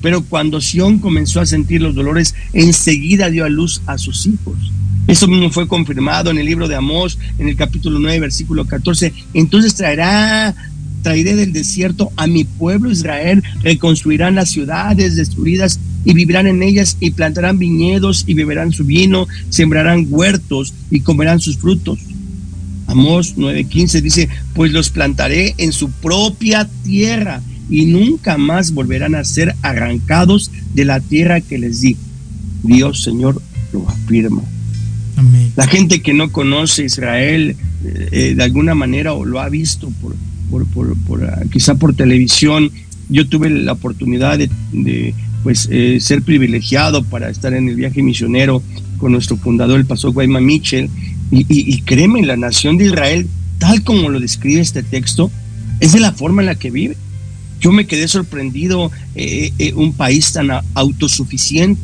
[0.00, 4.56] Pero cuando Sión comenzó a sentir los dolores, enseguida dio a luz a sus hijos.
[5.06, 9.12] Eso mismo fue confirmado en el libro de Amós, en el capítulo 9, versículo 14.
[9.34, 10.54] Entonces traerá,
[11.02, 16.96] traeré del desierto a mi pueblo Israel, reconstruirán las ciudades destruidas y vivirán en ellas
[17.00, 21.98] y plantarán viñedos y beberán su vino, sembrarán huertos y comerán sus frutos.
[22.86, 29.24] Amós 9:15 dice, pues los plantaré en su propia tierra y nunca más volverán a
[29.24, 31.96] ser arrancados de la tierra que les di.
[32.62, 33.40] Dios, Señor,
[33.72, 34.42] lo afirma.
[35.56, 39.92] La gente que no conoce Israel eh, eh, de alguna manera o lo ha visto
[40.00, 42.70] por, por, ah, quizá por televisión.
[43.08, 48.62] Yo tuve la oportunidad de, pues eh, ser privilegiado para estar en el viaje misionero
[48.98, 50.88] con nuestro fundador, el pastor Guayma Mitchell,
[51.30, 53.26] y, y, créeme, la nación de Israel,
[53.58, 55.30] tal como lo describe este texto,
[55.80, 56.96] es de la forma en la que vive.
[57.62, 61.80] Yo me quedé sorprendido, eh, eh, un país tan autosuficiente,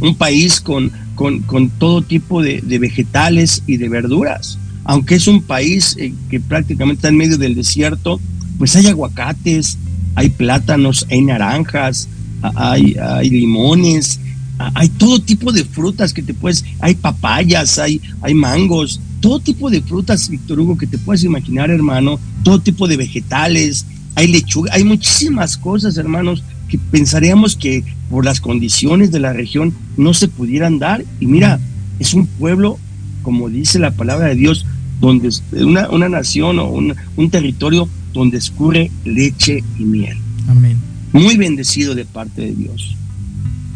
[0.00, 4.58] un país con, con, todo tipo de, vegetales y de verduras.
[4.84, 8.20] Aunque es un país eh, que prácticamente está en medio del desierto,
[8.58, 9.78] pues hay aguacates,
[10.16, 12.08] hay plátanos, hay naranjas,
[12.42, 14.18] hay, hay limones,
[14.58, 19.70] hay todo tipo de frutas que te puedes, hay papayas, hay, hay mangos, todo tipo
[19.70, 24.72] de frutas, Víctor Hugo, que te puedes imaginar, hermano, todo tipo de vegetales, hay lechuga,
[24.74, 30.28] hay muchísimas cosas, hermanos, que pensaríamos que por las condiciones de la región no se
[30.28, 31.04] pudieran dar.
[31.20, 31.60] Y mira,
[31.98, 32.78] es un pueblo,
[33.22, 34.66] como dice la palabra de Dios,
[35.00, 40.16] donde una, una nación o un, un territorio donde escurre leche y miel.
[40.48, 40.78] Amén.
[41.12, 42.96] Muy bendecido de parte de Dios.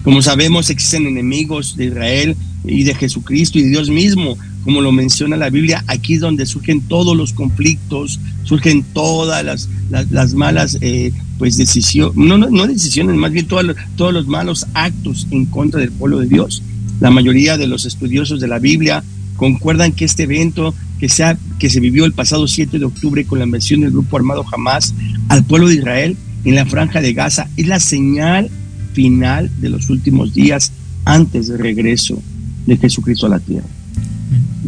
[0.04, 4.92] Como sabemos, existen enemigos de Israel y de Jesucristo y de Dios mismo, como lo
[4.92, 9.68] menciona la Biblia, aquí es donde surgen todos los conflictos, surgen todas las,
[10.10, 15.26] las, malas eh, pues decisiones, no, no, decisiones, más bien todos, todos los malos actos
[15.30, 16.62] en contra del pueblo de Dios.
[17.00, 19.04] La mayoría de los estudiosos de la Biblia
[19.36, 21.24] concuerdan que este evento que se,
[21.58, 24.94] que se vivió el pasado 7 de octubre con la invasión del grupo armado Hamas
[25.28, 28.50] al pueblo de Israel en la franja de Gaza es la señal
[28.92, 30.72] final de los últimos días
[31.04, 32.20] antes del regreso
[32.66, 33.66] de Jesucristo a la tierra.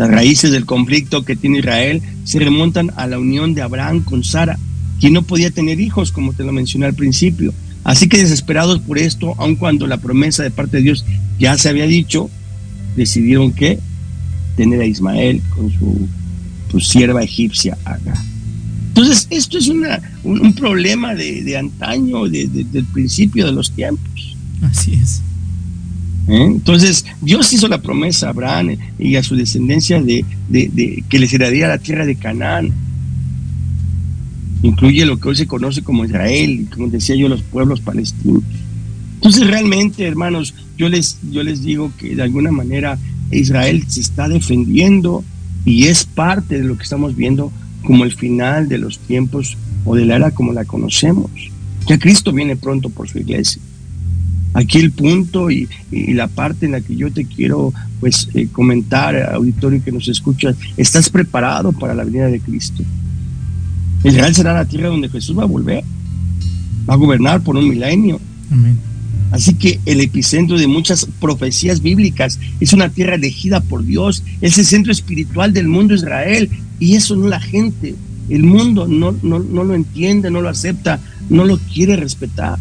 [0.01, 4.25] Las raíces del conflicto que tiene Israel se remontan a la unión de Abraham con
[4.25, 4.59] Sara,
[4.99, 7.53] quien no podía tener hijos, como te lo mencioné al principio.
[7.85, 11.05] Así que desesperados por esto, aun cuando la promesa de parte de Dios
[11.39, 12.31] ya se había dicho,
[12.97, 13.79] decidieron que
[14.57, 18.17] tener a Ismael con su, sierva egipcia Agar.
[18.89, 24.35] Entonces, esto es un, problema de, antaño, del principio de los tiempos.
[24.63, 25.21] Así es.
[26.31, 26.45] ¿Eh?
[26.45, 30.25] Entonces, Dios hizo la promesa a Abraham y a su descendencia de,
[31.09, 32.73] que les heredaría la tierra de Canaán.
[34.63, 38.43] Incluye lo que hoy se conoce como Israel, como decía yo, los pueblos palestinos.
[39.17, 42.99] Entonces, realmente, hermanos, yo les, yo les digo que de alguna manera
[43.31, 45.25] Israel se está defendiendo
[45.65, 47.53] y es parte de lo que estamos viendo
[47.85, 51.31] como el final de los tiempos o de la era como la conocemos.
[51.87, 53.61] Ya Cristo viene pronto por su iglesia.
[54.53, 59.17] Aquí el punto y, la parte en la que yo te quiero pues eh, comentar,
[59.33, 62.83] auditorio que nos escucha, ¿estás preparado para la venida de Cristo?
[64.03, 65.85] Israel será la tierra donde Jesús va a volver,
[66.89, 68.21] va a gobernar por un milenio.
[69.31, 74.59] Así que el epicentro de muchas profecías bíblicas es una tierra elegida por Dios, es
[74.59, 77.95] el centro espiritual del mundo Israel y eso no la gente,
[78.29, 80.99] el mundo no, no, no lo entiende, no lo acepta,
[81.29, 82.59] no lo quiere respetar.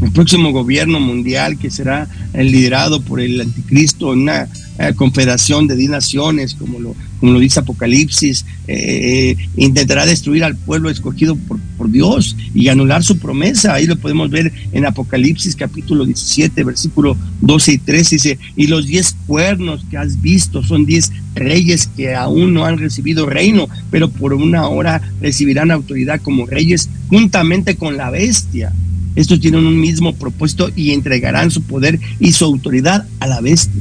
[0.00, 4.48] El próximo gobierno mundial que será liderado por el anticristo, una
[4.80, 10.54] eh, confederación de 10 naciones, como lo, como lo dice Apocalipsis, eh, intentará destruir al
[10.54, 13.74] pueblo escogido por, por, Dios y anular su promesa.
[13.74, 18.14] Ahí lo podemos ver en Apocalipsis capítulo 17, versículo 12 y 13.
[18.14, 22.78] Dice, y los 10 cuernos que has visto son 10 reyes que aún no han
[22.78, 28.72] recibido reino, pero por una hora recibirán autoridad como reyes juntamente con la bestia.
[29.16, 33.80] Estos tienen un mismo propósito y entregarán su poder y su autoridad a la bestia.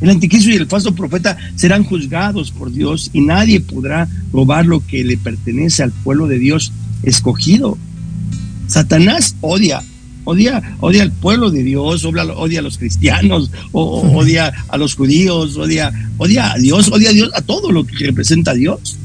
[0.00, 4.84] El anticristo y el falso profeta serán juzgados por Dios y nadie podrá robar lo
[4.84, 6.72] que le pertenece al pueblo de Dios
[7.04, 7.78] escogido.
[8.66, 9.80] Satanás odia,
[10.24, 15.92] odia, odia al pueblo de Dios, odia, a los cristianos, odia a los judíos, odia,
[16.18, 18.96] odia a Dios, odia a Dios, a todo lo que representa a Dios,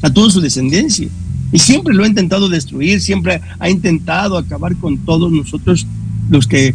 [0.00, 1.08] a toda su descendencia.
[1.52, 5.86] Y siempre lo ha intentado destruir, siempre ha intentado acabar con todos nosotros
[6.28, 6.74] los que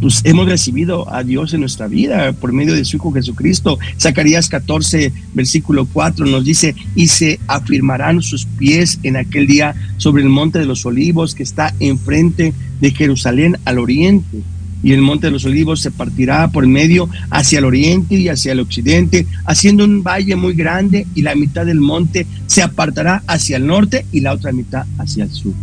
[0.00, 3.78] pues hemos recibido a Dios en nuestra vida por medio de su Hijo Jesucristo.
[3.98, 10.22] Zacarías 14, versículo 4 nos dice, y se afirmarán sus pies en aquel día sobre
[10.22, 14.42] el monte de los olivos que está enfrente de Jerusalén al oriente.
[14.82, 18.52] Y el monte de los olivos se partirá por medio hacia el oriente y hacia
[18.52, 23.56] el occidente, haciendo un valle muy grande y la mitad del monte se apartará hacia
[23.56, 25.54] el norte y la otra mitad hacia el sur.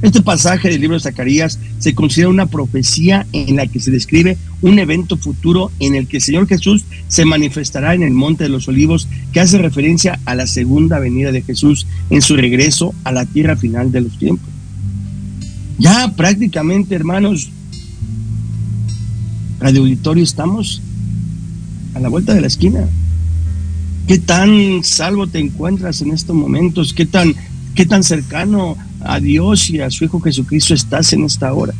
[0.00, 4.38] Este pasaje del libro de Zacarías se considera una profecía en la que se describe
[4.62, 8.50] un evento futuro en el que el Señor Jesús se manifestará en el Monte de
[8.50, 13.10] los Olivos, que hace referencia a la segunda venida de Jesús en su regreso a
[13.10, 14.48] la tierra final de los tiempos.
[15.78, 17.50] Ya prácticamente, hermanos,
[19.60, 20.82] Radio Auditorio, estamos
[21.94, 22.88] a la vuelta de la esquina.
[24.06, 26.94] ¿Qué tan salvo te encuentras en estos momentos?
[26.94, 27.34] ¿Qué tan,
[27.74, 31.74] qué tan cercano a Dios y a su Hijo Jesucristo estás en esta hora.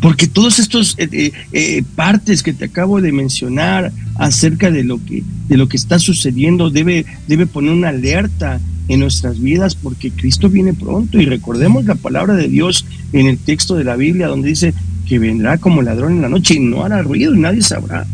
[0.00, 5.02] Porque todos estos eh, eh, eh, partes que te acabo de mencionar acerca de lo
[5.02, 10.10] que, de lo que está sucediendo debe, debe poner una alerta en nuestras vidas porque
[10.10, 12.84] Cristo viene pronto y recordemos la palabra de Dios
[13.14, 14.74] en el texto de la Biblia donde dice
[15.06, 18.06] que vendrá como ladrón en la noche y no hará ruido y nadie sabrá.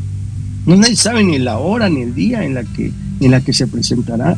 [0.66, 3.52] No nadie sabe ni la hora ni el día en la que, en la que
[3.52, 4.36] se presentará.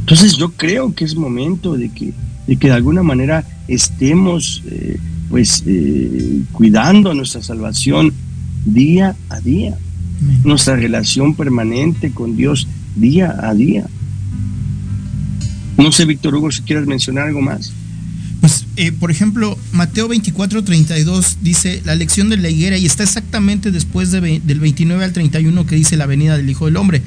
[0.00, 2.12] Entonces yo creo que es momento de que
[2.48, 8.14] de que de alguna manera estemos eh, pues eh, cuidando nuestra salvación
[8.64, 9.76] día a día,
[10.44, 12.66] nuestra relación permanente con Dios
[12.96, 13.86] día a día.
[15.76, 17.72] No sé, Víctor Hugo, si quieres mencionar algo más.
[19.00, 24.12] Por ejemplo, Mateo 24, 32 dice la lección de la higuera y está exactamente después
[24.12, 27.02] del 29 al 31 que dice la venida del Hijo del Hombre,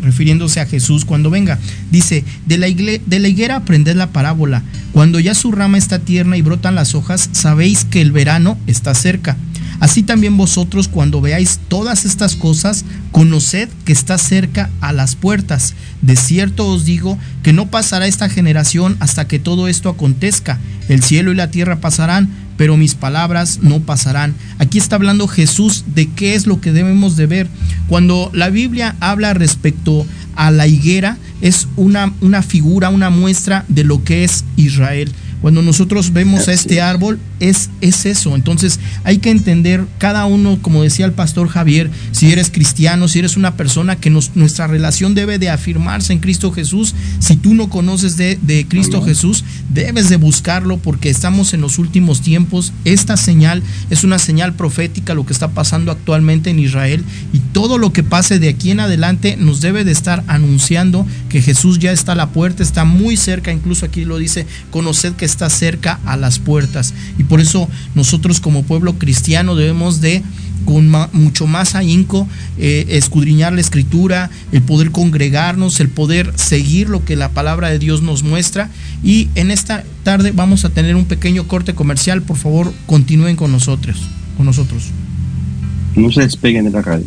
[0.00, 1.58] refiriéndose a Jesús cuando venga.
[1.90, 4.62] Dice, de la, de la higuera aprended la parábola.
[4.92, 8.94] Cuando ya su rama está tierna y brotan las hojas, sabéis que el verano está
[8.94, 9.36] cerca.
[9.80, 15.74] Así también vosotros cuando veáis todas estas cosas, conoced que está cerca a las puertas.
[16.02, 20.58] De cierto os digo que no pasará esta generación hasta que todo esto acontezca.
[20.88, 24.34] El cielo y la tierra pasarán, pero mis palabras no pasarán.
[24.58, 27.48] Aquí está hablando Jesús de qué es lo que debemos de ver.
[27.86, 30.04] Cuando la Biblia habla respecto
[30.34, 35.12] a la higuera, es una, una figura, una muestra de lo que es Israel.
[35.40, 38.34] Cuando nosotros vemos a este árbol, es, es eso.
[38.34, 43.20] Entonces hay que entender cada uno, como decía el pastor Javier, si eres cristiano, si
[43.20, 46.94] eres una persona que nuestra relación debe de afirmarse en Cristo Jesús.
[47.20, 51.78] Si tú no conoces de, de Cristo Jesús, debes de buscarlo porque estamos en los
[51.78, 52.72] últimos tiempos.
[52.84, 57.78] Esta señal es una señal profética, lo que está pasando actualmente en Israel y todo
[57.78, 61.92] lo que pase de aquí en adelante nos debe de estar anunciando que Jesús ya
[61.92, 66.00] está a la puerta, está muy cerca, incluso aquí lo dice, conoced que está cerca
[66.04, 66.94] a las puertas.
[67.18, 70.22] Y por eso nosotros como pueblo cristiano debemos de
[70.64, 77.04] con mucho más ahínco eh, escudriñar la escritura, el poder congregarnos, el poder seguir lo
[77.04, 78.70] que la palabra de Dios nos muestra.
[79.02, 82.22] Y en esta tarde vamos a tener un pequeño corte comercial.
[82.22, 83.96] Por favor, continúen con nosotros.
[84.36, 84.90] Con nosotros.
[85.96, 87.06] No se despeguen de la radio.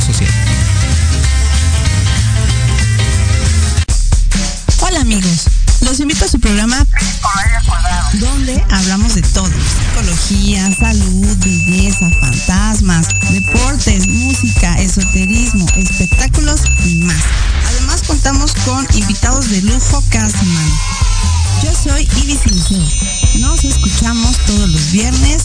[0.00, 0.30] social.
[4.80, 5.46] Hola amigos,
[5.82, 6.86] los invito a su programa
[8.14, 17.22] donde hablamos de todo, psicología, salud, belleza, fantasmas, deportes, música, esoterismo, espectáculos y más.
[17.68, 20.74] Además contamos con invitados de lujo cada semana.
[21.62, 23.40] Yo soy Ibis Liceo.
[23.40, 25.44] Nos escuchamos todos los viernes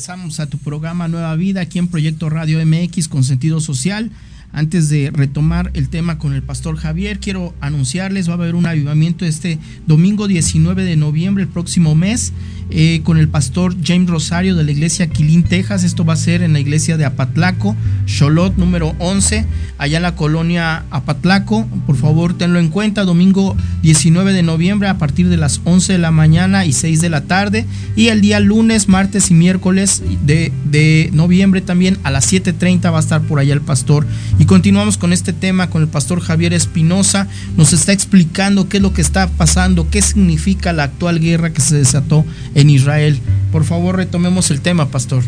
[0.00, 4.10] Regresamos a tu programa Nueva Vida aquí en Proyecto Radio MX con sentido social.
[4.50, 8.64] Antes de retomar el tema con el pastor Javier, quiero anunciarles, va a haber un
[8.64, 12.32] avivamiento este domingo 19 de noviembre, el próximo mes,
[12.72, 15.84] eh, con el pastor James Rosario de la iglesia Quilín, Texas.
[15.84, 17.74] Esto va a ser en la iglesia de Apatlaco,
[18.06, 19.44] Cholot número 11,
[19.78, 21.66] allá en la colonia Apatlaco.
[21.86, 25.98] Por favor, tenlo en cuenta, domingo 19 de noviembre a partir de las 11 de
[25.98, 27.66] la mañana y 6 de la tarde.
[27.96, 32.98] Y el día lunes, martes y miércoles de, de noviembre también a las 7.30 va
[32.98, 34.06] a estar por allá el pastor.
[34.38, 37.28] Y continuamos con este tema con el pastor Javier Espinosa.
[37.56, 41.60] Nos está explicando qué es lo que está pasando, qué significa la actual guerra que
[41.60, 42.24] se desató
[42.68, 43.18] Israel.
[43.50, 45.22] Por favor, retomemos el tema, pastor.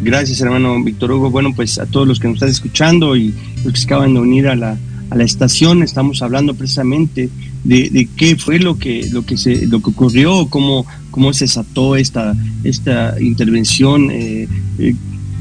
[0.00, 1.30] Gracias, hermano Víctor Hugo.
[1.30, 4.20] Bueno, pues a todos los que nos están escuchando y los que se acaban de
[4.20, 4.78] unir a la,
[5.10, 7.28] a la estación, estamos hablando precisamente
[7.64, 11.44] de, de, qué fue lo que, lo que, se, lo que ocurrió, cómo, cómo se
[11.44, 14.94] desató esta, esta intervención, eh, eh,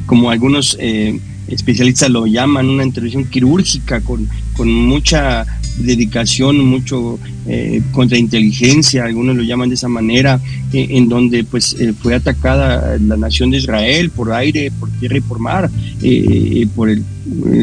[0.05, 5.45] como algunos eh, especialistas lo llaman, una intervención quirúrgica con, con mucha
[5.81, 10.39] dedicación, mucho eh, contrainteligencia, algunos lo llaman de esa manera,
[10.73, 15.17] eh, en donde pues eh, fue atacada la nación de Israel por aire, por tierra
[15.17, 15.69] y por mar,
[16.01, 17.03] eh, por el,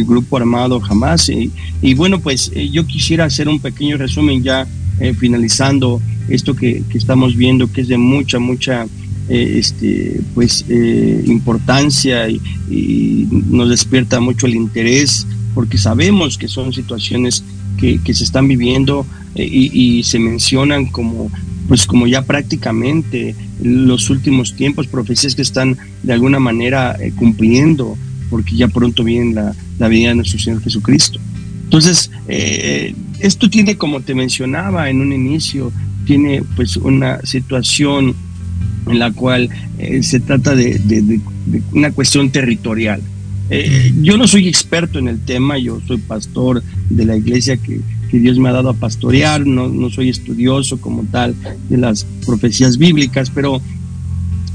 [0.07, 1.31] grupo armado Hamas.
[1.31, 4.67] y bueno, pues yo quisiera hacer un pequeño resumen ya
[5.19, 8.87] finalizando esto que, que, estamos viendo, que es de mucha, mucha...
[9.29, 10.65] este pues
[11.27, 17.43] importancia y nos despierta mucho el interés porque sabemos que son situaciones
[17.79, 21.31] que, se están viviendo eh, y, se mencionan como
[21.69, 27.95] pues como ya prácticamente los últimos tiempos, profecías que están de alguna manera eh, cumpliendo,
[28.31, 31.21] porque ya pronto viene la, la venida de nuestro Señor Jesucristo.
[31.65, 35.71] Entonces, eh, esto tiene, como te mencionaba en un inicio,
[36.07, 38.15] tiene pues una situación
[38.87, 39.51] en la cual
[40.01, 41.21] se trata de,
[41.73, 43.03] una cuestión territorial.
[43.51, 47.81] Eh, yo no soy experto en el tema, yo soy pastor de la iglesia que,
[48.11, 51.35] Dios me ha dado a pastorear, no, no, soy estudioso como tal
[51.69, 53.61] de las profecías bíblicas, pero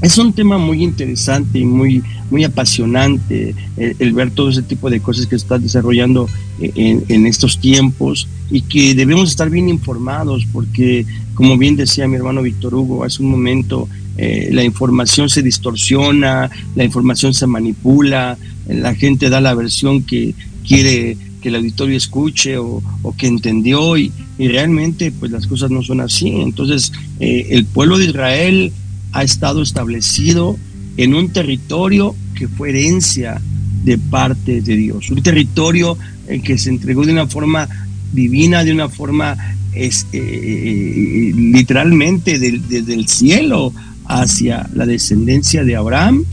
[0.04, 4.90] es un tema muy interesante y muy, muy apasionante el, el ver todo ese tipo
[4.90, 6.28] de cosas que se están desarrollando
[6.60, 12.16] en, en, estos tiempos y que debemos estar bien informados porque, como bien decía mi
[12.16, 13.88] hermano Víctor Hugo hace un momento,
[14.18, 18.36] eh, la información se distorsiona, la información se manipula,
[18.68, 20.34] la gente da la versión que
[20.66, 25.70] quiere que el auditorio escuche o, o que entendió y, y, realmente pues las cosas
[25.70, 26.28] no son así.
[26.28, 28.72] Entonces eh, el pueblo de Israel
[29.14, 30.58] ha estado establecido
[30.96, 33.40] en un territorio que fue herencia
[33.84, 35.96] de parte de Dios, un territorio
[36.26, 37.68] eh, que se entregó de una forma
[38.12, 39.36] divina, de una forma
[39.72, 43.72] es, eh, eh, literalmente desde el cielo
[44.06, 46.24] hacia la descendencia de Abraham,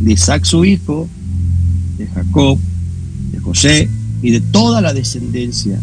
[0.00, 1.08] de Isaac su hijo,
[1.98, 2.58] de Jacob,
[3.32, 3.88] de José
[4.22, 5.78] y de toda la descendencia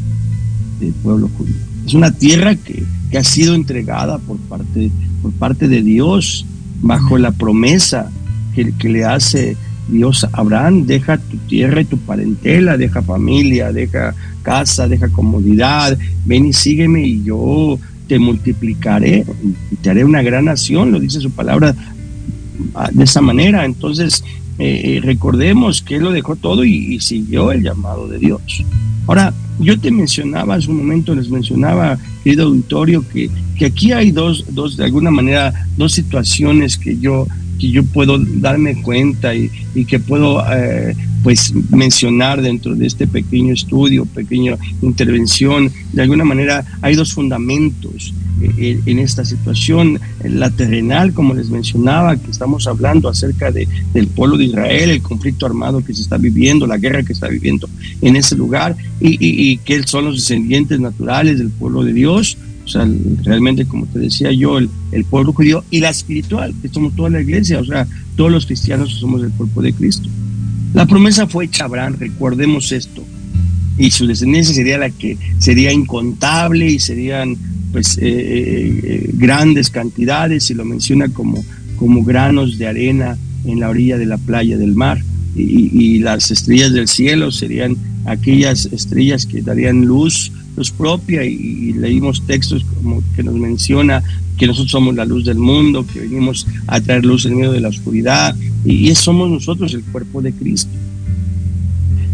[0.80, 1.56] del pueblo judío.
[1.86, 4.90] Es una tierra que, que ha sido entregada por parte,
[5.22, 6.48] por parte de Dios
[6.82, 8.10] bajo la promesa
[8.56, 9.56] que, le hace
[9.88, 15.96] Dios Abraham, deja tu tierra y tu parentela, deja familia, deja casa, deja comodidad,
[16.26, 19.24] ven y sígueme y yo te multiplicaré
[19.72, 21.76] y te haré una gran nación, lo dice su palabra
[22.74, 23.64] ah, de esa manera.
[23.64, 24.24] Entonces,
[24.58, 28.42] eh, recordemos que él lo dejó todo y, siguió el llamado de Dios.
[29.06, 34.12] Ahora, yo te mencionaba hace un momento, les mencionaba, querido auditorio, que, que aquí hay
[34.12, 37.28] dos, dos, de alguna manera, dos situaciones que yo
[37.60, 39.50] que yo puedo darme cuenta y,
[39.88, 45.72] que puedo eh, pues mencionar dentro de este pequeño estudio, pequeña intervención.
[45.92, 48.14] De alguna manera hay dos fundamentos
[48.58, 54.08] eh, en esta situación, la terrenal, como les mencionaba, que estamos hablando acerca de, del
[54.08, 57.70] pueblo de Israel, el conflicto armado que se está viviendo, la guerra que está viviendo
[58.02, 62.68] en ese lugar, y, y que son los descendientes naturales del pueblo de Dios, o
[62.68, 62.88] sea,
[63.24, 64.70] realmente, como te decía yo, el,
[65.10, 68.94] pueblo judío y la espiritual, que somos toda la iglesia, o sea, todos los cristianos
[68.94, 70.08] somos el cuerpo de Cristo.
[70.74, 73.04] La promesa fue hecha a Abraham, recordemos esto,
[73.78, 77.36] y su descendencia sería la que sería incontable y serían
[77.74, 81.44] pues eh, eh, eh, grandes cantidades, y lo menciona como,
[81.76, 85.04] como granos de arena en la orilla de la playa del mar.
[85.36, 92.26] y las estrellas del cielo serían aquellas estrellas que darían luz luz propia y, leímos
[92.26, 94.04] textos como que nos menciona
[94.38, 97.60] que nosotros somos la luz del mundo, que venimos a traer luz en medio de
[97.60, 100.72] la oscuridad y, somos nosotros el cuerpo de Cristo.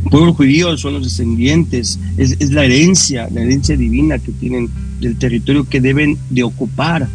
[0.09, 4.69] Pueblo judío son los descendientes, es, la herencia, la herencia divina que tienen
[4.99, 7.07] del territorio que deben de ocupar.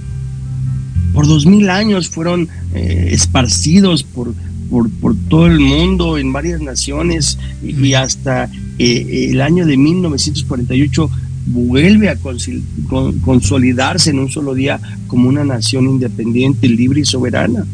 [1.12, 4.35] Por dos mil años fueron eh, esparcidos por,
[4.70, 11.11] por, por, todo el mundo, en varias naciones, y, hasta eh, el año de 1948
[11.47, 12.16] vuelve a
[13.22, 17.66] consolidarse en un solo día como una nación independiente, libre y soberana.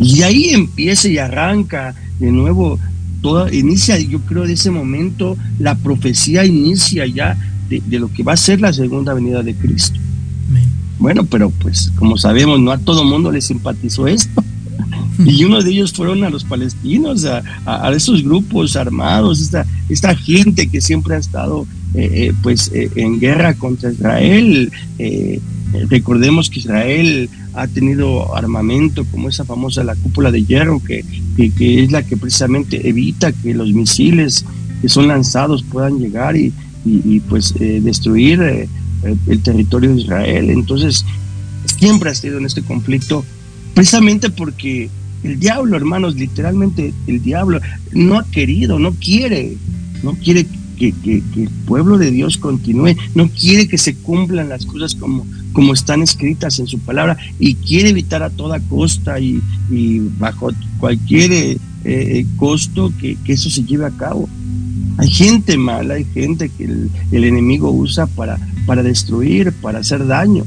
[0.00, 2.78] Y ahí empieza y arranca de nuevo,
[3.22, 8.22] toda, inicia, yo creo, de ese momento, la profecía inicia ya de, de lo que
[8.22, 9.98] va a ser la segunda venida de Cristo.
[10.98, 14.44] Bueno, pero pues como sabemos, no a todo mundo le simpatizó esto.
[15.26, 20.14] y uno de ellos fueron a los palestinos, a, a, esos grupos armados, esta, esta
[20.14, 24.72] gente que siempre ha estado eh, eh, pues eh, en guerra contra Israel.
[25.88, 31.04] recordemos que Israel ha tenido armamento como esa famosa la cúpula de hierro que,
[31.36, 34.44] que, es la que precisamente evita que los misiles
[34.80, 36.52] que son lanzados puedan llegar y,
[36.84, 38.68] y, pues destruir
[39.26, 40.50] el territorio de Israel.
[40.50, 41.04] Entonces,
[41.78, 43.24] siempre ha estado en este conflicto
[43.74, 44.88] precisamente porque
[45.22, 47.60] el diablo, hermanos, literalmente el diablo
[47.92, 49.56] no ha querido, no quiere,
[50.02, 50.46] no quiere
[50.90, 55.72] que, el pueblo de Dios continúe, no quiere que se cumplan las cosas como, como
[55.72, 59.40] están escritas en su palabra y quiere evitar a toda costa y,
[60.18, 64.28] bajo cualquier eh, eh, costo que, eso se lleve a cabo.
[64.98, 70.44] Hay gente mala, hay gente que el, enemigo usa para, para destruir, para hacer daño.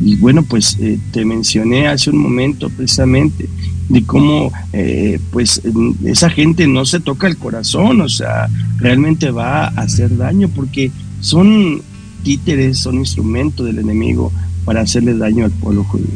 [0.00, 3.48] Y bueno, pues eh, te mencioné hace un momento precisamente
[3.88, 5.62] de cómo eh, pues
[6.04, 10.90] esa gente no se toca el corazón, o sea, realmente va a hacer daño porque
[11.20, 11.82] son
[12.22, 14.32] títeres, son instrumentos del enemigo
[14.64, 16.06] para hacerle daño al pueblo judío.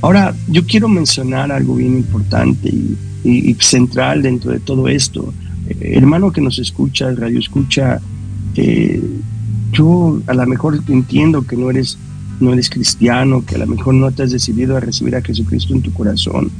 [0.00, 2.72] Ahora, yo quiero mencionar algo bien importante
[3.24, 5.34] y, central dentro de todo esto.
[5.68, 8.00] Eh, hermano que nos escucha, radio escucha,
[8.54, 9.02] eh,
[9.72, 11.98] yo a lo mejor entiendo que no eres,
[12.40, 15.74] no eres cristiano, que a lo mejor no te has decidido a recibir a Jesucristo
[15.74, 16.50] en tu corazón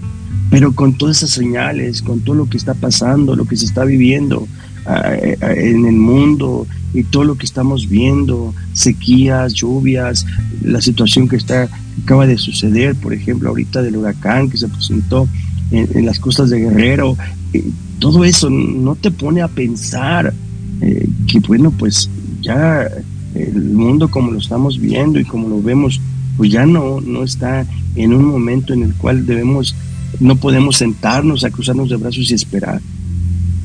[0.50, 3.84] pero con todas esas señales, con todo lo que está pasando, lo que se está
[3.84, 4.48] viviendo
[4.86, 10.24] ah, eh, en el mundo y todo lo que estamos viendo, sequías, lluvias,
[10.62, 11.68] la situación que está
[12.02, 15.28] acaba de suceder, por ejemplo, ahorita del huracán que se presentó
[15.70, 17.16] en, las costas de Guerrero,
[17.52, 17.64] eh,
[17.98, 20.32] todo eso no te pone a pensar
[20.80, 22.08] eh, que bueno, pues
[22.40, 22.88] ya
[23.34, 26.00] el mundo como lo estamos viendo y como lo vemos,
[26.36, 29.74] pues ya no, no está en un momento en el cual debemos
[30.20, 32.80] no podemos sentarnos a cruzarnos de brazos y esperar.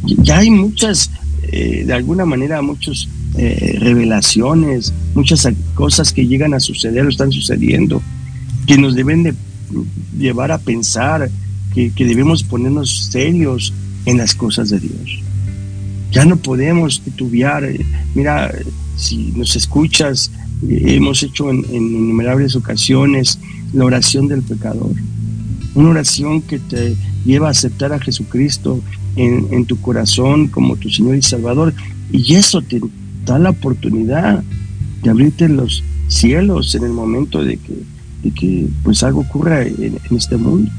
[0.04, 1.10] Ya hay muchas,
[1.44, 7.32] eh, de alguna manera, muchas eh, revelaciones, muchas cosas que llegan a suceder o están
[7.32, 8.02] sucediendo,
[8.68, 9.34] que nos deben de
[10.18, 11.30] llevar a pensar
[11.74, 13.74] que, debemos ponernos serios
[14.06, 15.22] en las cosas de Dios.
[16.12, 17.68] Ya no podemos titubear.
[18.14, 18.54] Mira,
[18.96, 20.30] si nos escuchas,
[20.70, 23.40] hemos hecho en, innumerables ocasiones
[23.74, 24.94] la oración del pecador.
[25.76, 26.96] Una oración que te
[27.26, 28.82] lleva a aceptar a Jesucristo
[29.16, 31.74] en, tu corazón como tu Señor y Salvador.
[32.12, 32.82] Y eso te
[33.26, 34.44] da la oportunidad
[35.02, 40.38] de abrirte los cielos en el momento de que, que pues algo ocurra en, este
[40.38, 40.72] mundo.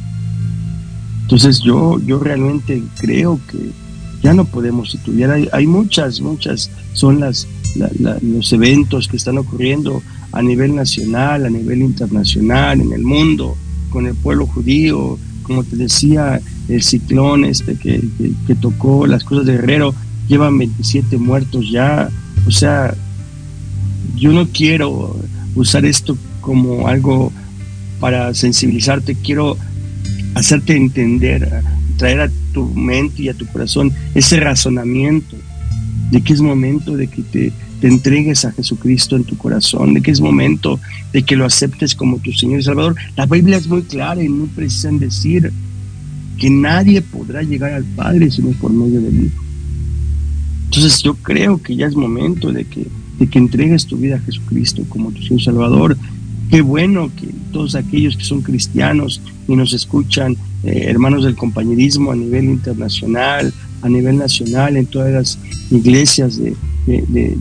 [1.23, 3.71] Entonces yo, yo realmente creo que
[4.23, 5.31] ya no podemos estudiar.
[5.31, 7.47] Hay, hay muchas, muchas, son las,
[8.23, 13.57] los eventos que están ocurriendo a nivel nacional, a nivel internacional, en el mundo,
[13.95, 18.03] con el pueblo judío, como te decía, el ciclón este que,
[18.45, 19.95] que, tocó las cosas de Guerrero,
[20.27, 22.11] llevan 27 muertos ya.
[22.45, 22.93] O sea,
[24.17, 25.17] yo no quiero
[25.55, 27.33] usar esto como algo
[28.01, 29.57] para sensibilizarte, quiero
[30.35, 31.63] hacerte entender,
[31.97, 35.37] traer a tu mente y a tu corazón ese razonamiento
[36.11, 37.53] de que es momento de que te,
[37.85, 40.81] te, entregues a Jesucristo en tu corazón, de que es momento
[41.13, 42.97] de que lo aceptes como tu Señor y Salvador.
[43.15, 45.53] La Biblia es muy clara y muy precisa en decir
[46.39, 49.43] que nadie podrá llegar al Padre sino por medio del Hijo.
[50.65, 52.87] Entonces yo creo que ya es momento de que,
[53.19, 55.97] de que entregues tu vida a Jesucristo como tu Señor y Salvador.
[56.51, 62.13] Qué bueno que todos aquellos que son cristianos y nos escuchan, eh, hermanos del compañerismo
[62.13, 65.39] a nivel internacional, a nivel nacional, en todas las
[65.71, 66.55] iglesias de,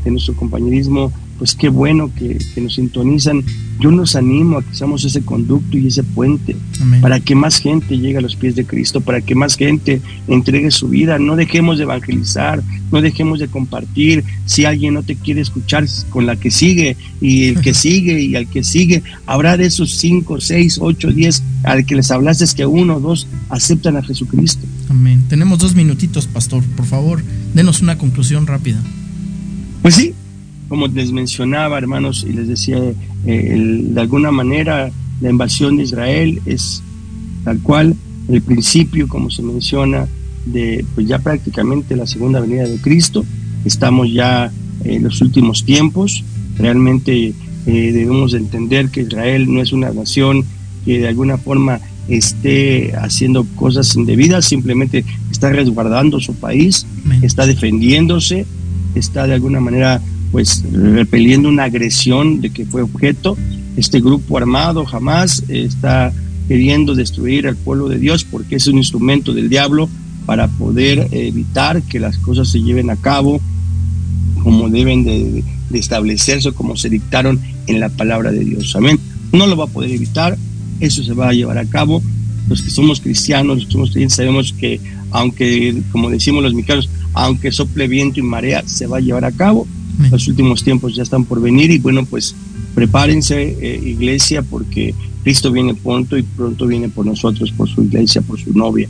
[0.05, 3.43] nuestro compañerismo, pues qué bueno que, nos sintonizan.
[3.79, 6.55] Yo nos animo a que seamos ese conducto y ese puente
[7.01, 10.71] para que más gente llegue a los pies de Cristo, para que más gente entregue
[10.71, 11.19] su vida.
[11.19, 14.23] No dejemos de evangelizar, no dejemos de compartir.
[14.45, 18.35] Si alguien no te quiere escuchar, con la que sigue y el que sigue y
[18.35, 22.65] al que sigue, habrá de esos cinco, seis, ocho, diez al que les hablaste que
[22.65, 24.65] uno o dos aceptan a Jesucristo.
[24.89, 25.23] Amén.
[25.27, 26.63] Tenemos dos minutitos, pastor.
[26.77, 27.23] Por favor,
[27.53, 28.81] denos una conclusión rápida.
[29.83, 30.13] Pues sí,
[30.69, 32.79] como les mencionaba, hermanos, y les decía,
[33.25, 36.81] eh, de alguna manera la invasión de Israel es
[37.43, 37.93] tal cual
[38.29, 40.07] el principio, como se menciona,
[40.45, 43.25] de pues ya prácticamente la segunda venida de Cristo.
[43.65, 44.53] Estamos ya
[44.85, 46.23] en los últimos tiempos.
[46.57, 47.33] Realmente
[47.65, 50.45] eh, debemos entender que Israel no es una nación
[50.85, 56.85] que de alguna forma esté haciendo cosas indebidas, simplemente está resguardando su país,
[57.21, 58.45] está defendiéndose,
[58.95, 63.37] está de alguna manera pues repeliendo una agresión de que fue objeto.
[63.77, 66.11] Este grupo armado jamás está
[66.47, 69.89] queriendo destruir al pueblo de Dios porque es un instrumento del diablo
[70.25, 73.41] para poder evitar que las cosas se lleven a cabo
[74.43, 78.75] como deben de, de establecerse como se dictaron en la palabra de Dios.
[78.75, 78.99] Amén.
[79.31, 80.37] No lo va a poder evitar,
[80.79, 82.01] eso se va a llevar a cabo.
[82.49, 84.79] Los que somos cristianos, los que somos creyentes, sabemos que
[85.13, 89.31] aunque, como decimos los mexicanos, aunque sople viento y marea, se va a llevar a
[89.31, 89.65] cabo.
[90.11, 92.35] Los últimos tiempos ya están por venir y bueno, pues
[92.73, 98.21] prepárense, eh, iglesia, porque Cristo viene pronto y pronto viene por nosotros, por su iglesia,
[98.23, 98.89] por su novia.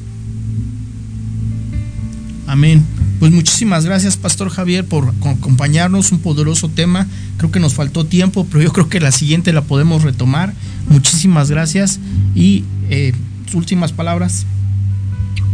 [2.47, 2.83] Amén.
[3.19, 6.13] Pues muchísimas gracias, Pastor Javier, por acompañarnos.
[6.13, 7.07] Un poderoso tema.
[7.37, 10.53] Creo que nos faltó tiempo, pero yo creo que la siguiente la podemos retomar.
[10.87, 11.99] Muchísimas gracias.
[12.33, 13.13] Y eh,
[13.53, 14.45] últimas palabras.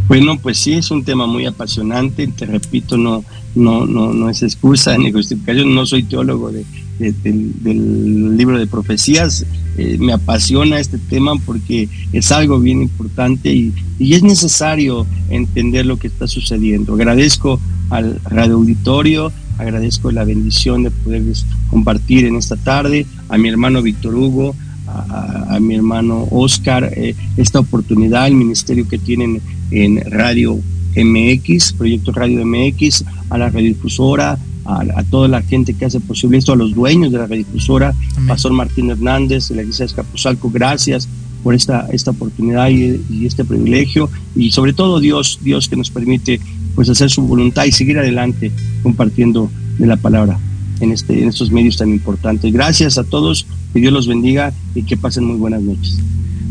[0.10, 2.26] Bueno, pues sí, es un tema muy apasionante.
[2.26, 5.76] Te repito, no, no, no, no es excusa ni justificación.
[5.76, 6.66] No soy teólogo de,
[6.98, 9.46] del, libro de profecías.
[9.78, 15.86] Eh, me apasiona este tema porque es algo bien importante y, y, es necesario entender
[15.86, 16.96] lo que está sucediendo.
[16.96, 23.48] Agradezco al radio auditorio, agradezco la bendición de poderles compartir en esta tarde, a mi
[23.48, 24.56] hermano Víctor Hugo,
[24.88, 29.40] a, mi hermano Oscar, eh, esta oportunidad, el ministerio que tienen
[29.72, 30.60] en Radio
[30.96, 36.54] MX, Proyecto Radio MX, a la radiodifusora, a, toda la gente que hace posible esto,
[36.54, 37.94] a los dueños de la radiodifusora,
[38.28, 41.08] Pastor Martín Hernández de la Iglesia de Escapuzalco, gracias
[41.44, 46.40] por esta, esta oportunidad y, este privilegio y sobre todo Dios, Dios que nos permite
[46.76, 48.52] pues hacer su voluntad y seguir adelante
[48.84, 50.40] compartiendo de la palabra
[50.80, 52.52] en, este, en estos medios tan importantes.
[52.54, 56.00] Gracias a todos, que Dios los bendiga y que pasen muy buenas noches.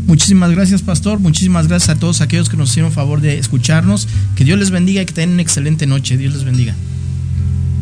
[0.09, 1.19] Muchísimas gracias, Pastor.
[1.19, 4.07] Muchísimas gracias a todos aquellos que nos hicieron favor de escucharnos.
[4.35, 6.17] Que Dios les bendiga y que tengan una excelente noche.
[6.17, 6.73] Dios les bendiga.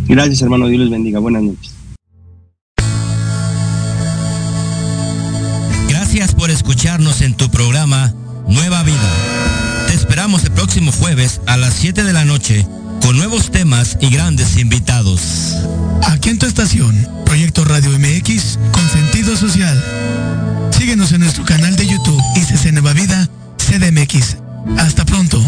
[0.10, 0.68] Gracias, hermano.
[0.68, 1.20] Dios les bendiga.
[1.20, 1.72] Buenas noches.
[5.88, 8.14] Gracias por escucharnos en tu programa
[8.46, 9.88] Nueva Vida.
[9.88, 12.68] Te esperamos el próximo jueves a las 7 de la noche
[13.04, 15.56] con nuevos temas y grandes invitados.
[16.04, 19.82] Aquí en tu estación, Proyecto Radio MX con sentido social.
[20.72, 24.38] Síguenos en nuestro canal de YouTube ICC Nueva Vida CDMX.
[24.78, 25.42] Hasta pronto.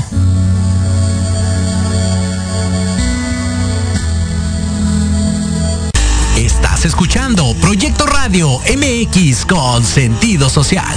[6.37, 10.95] Estás escuchando Proyecto Radio MX con sentido social.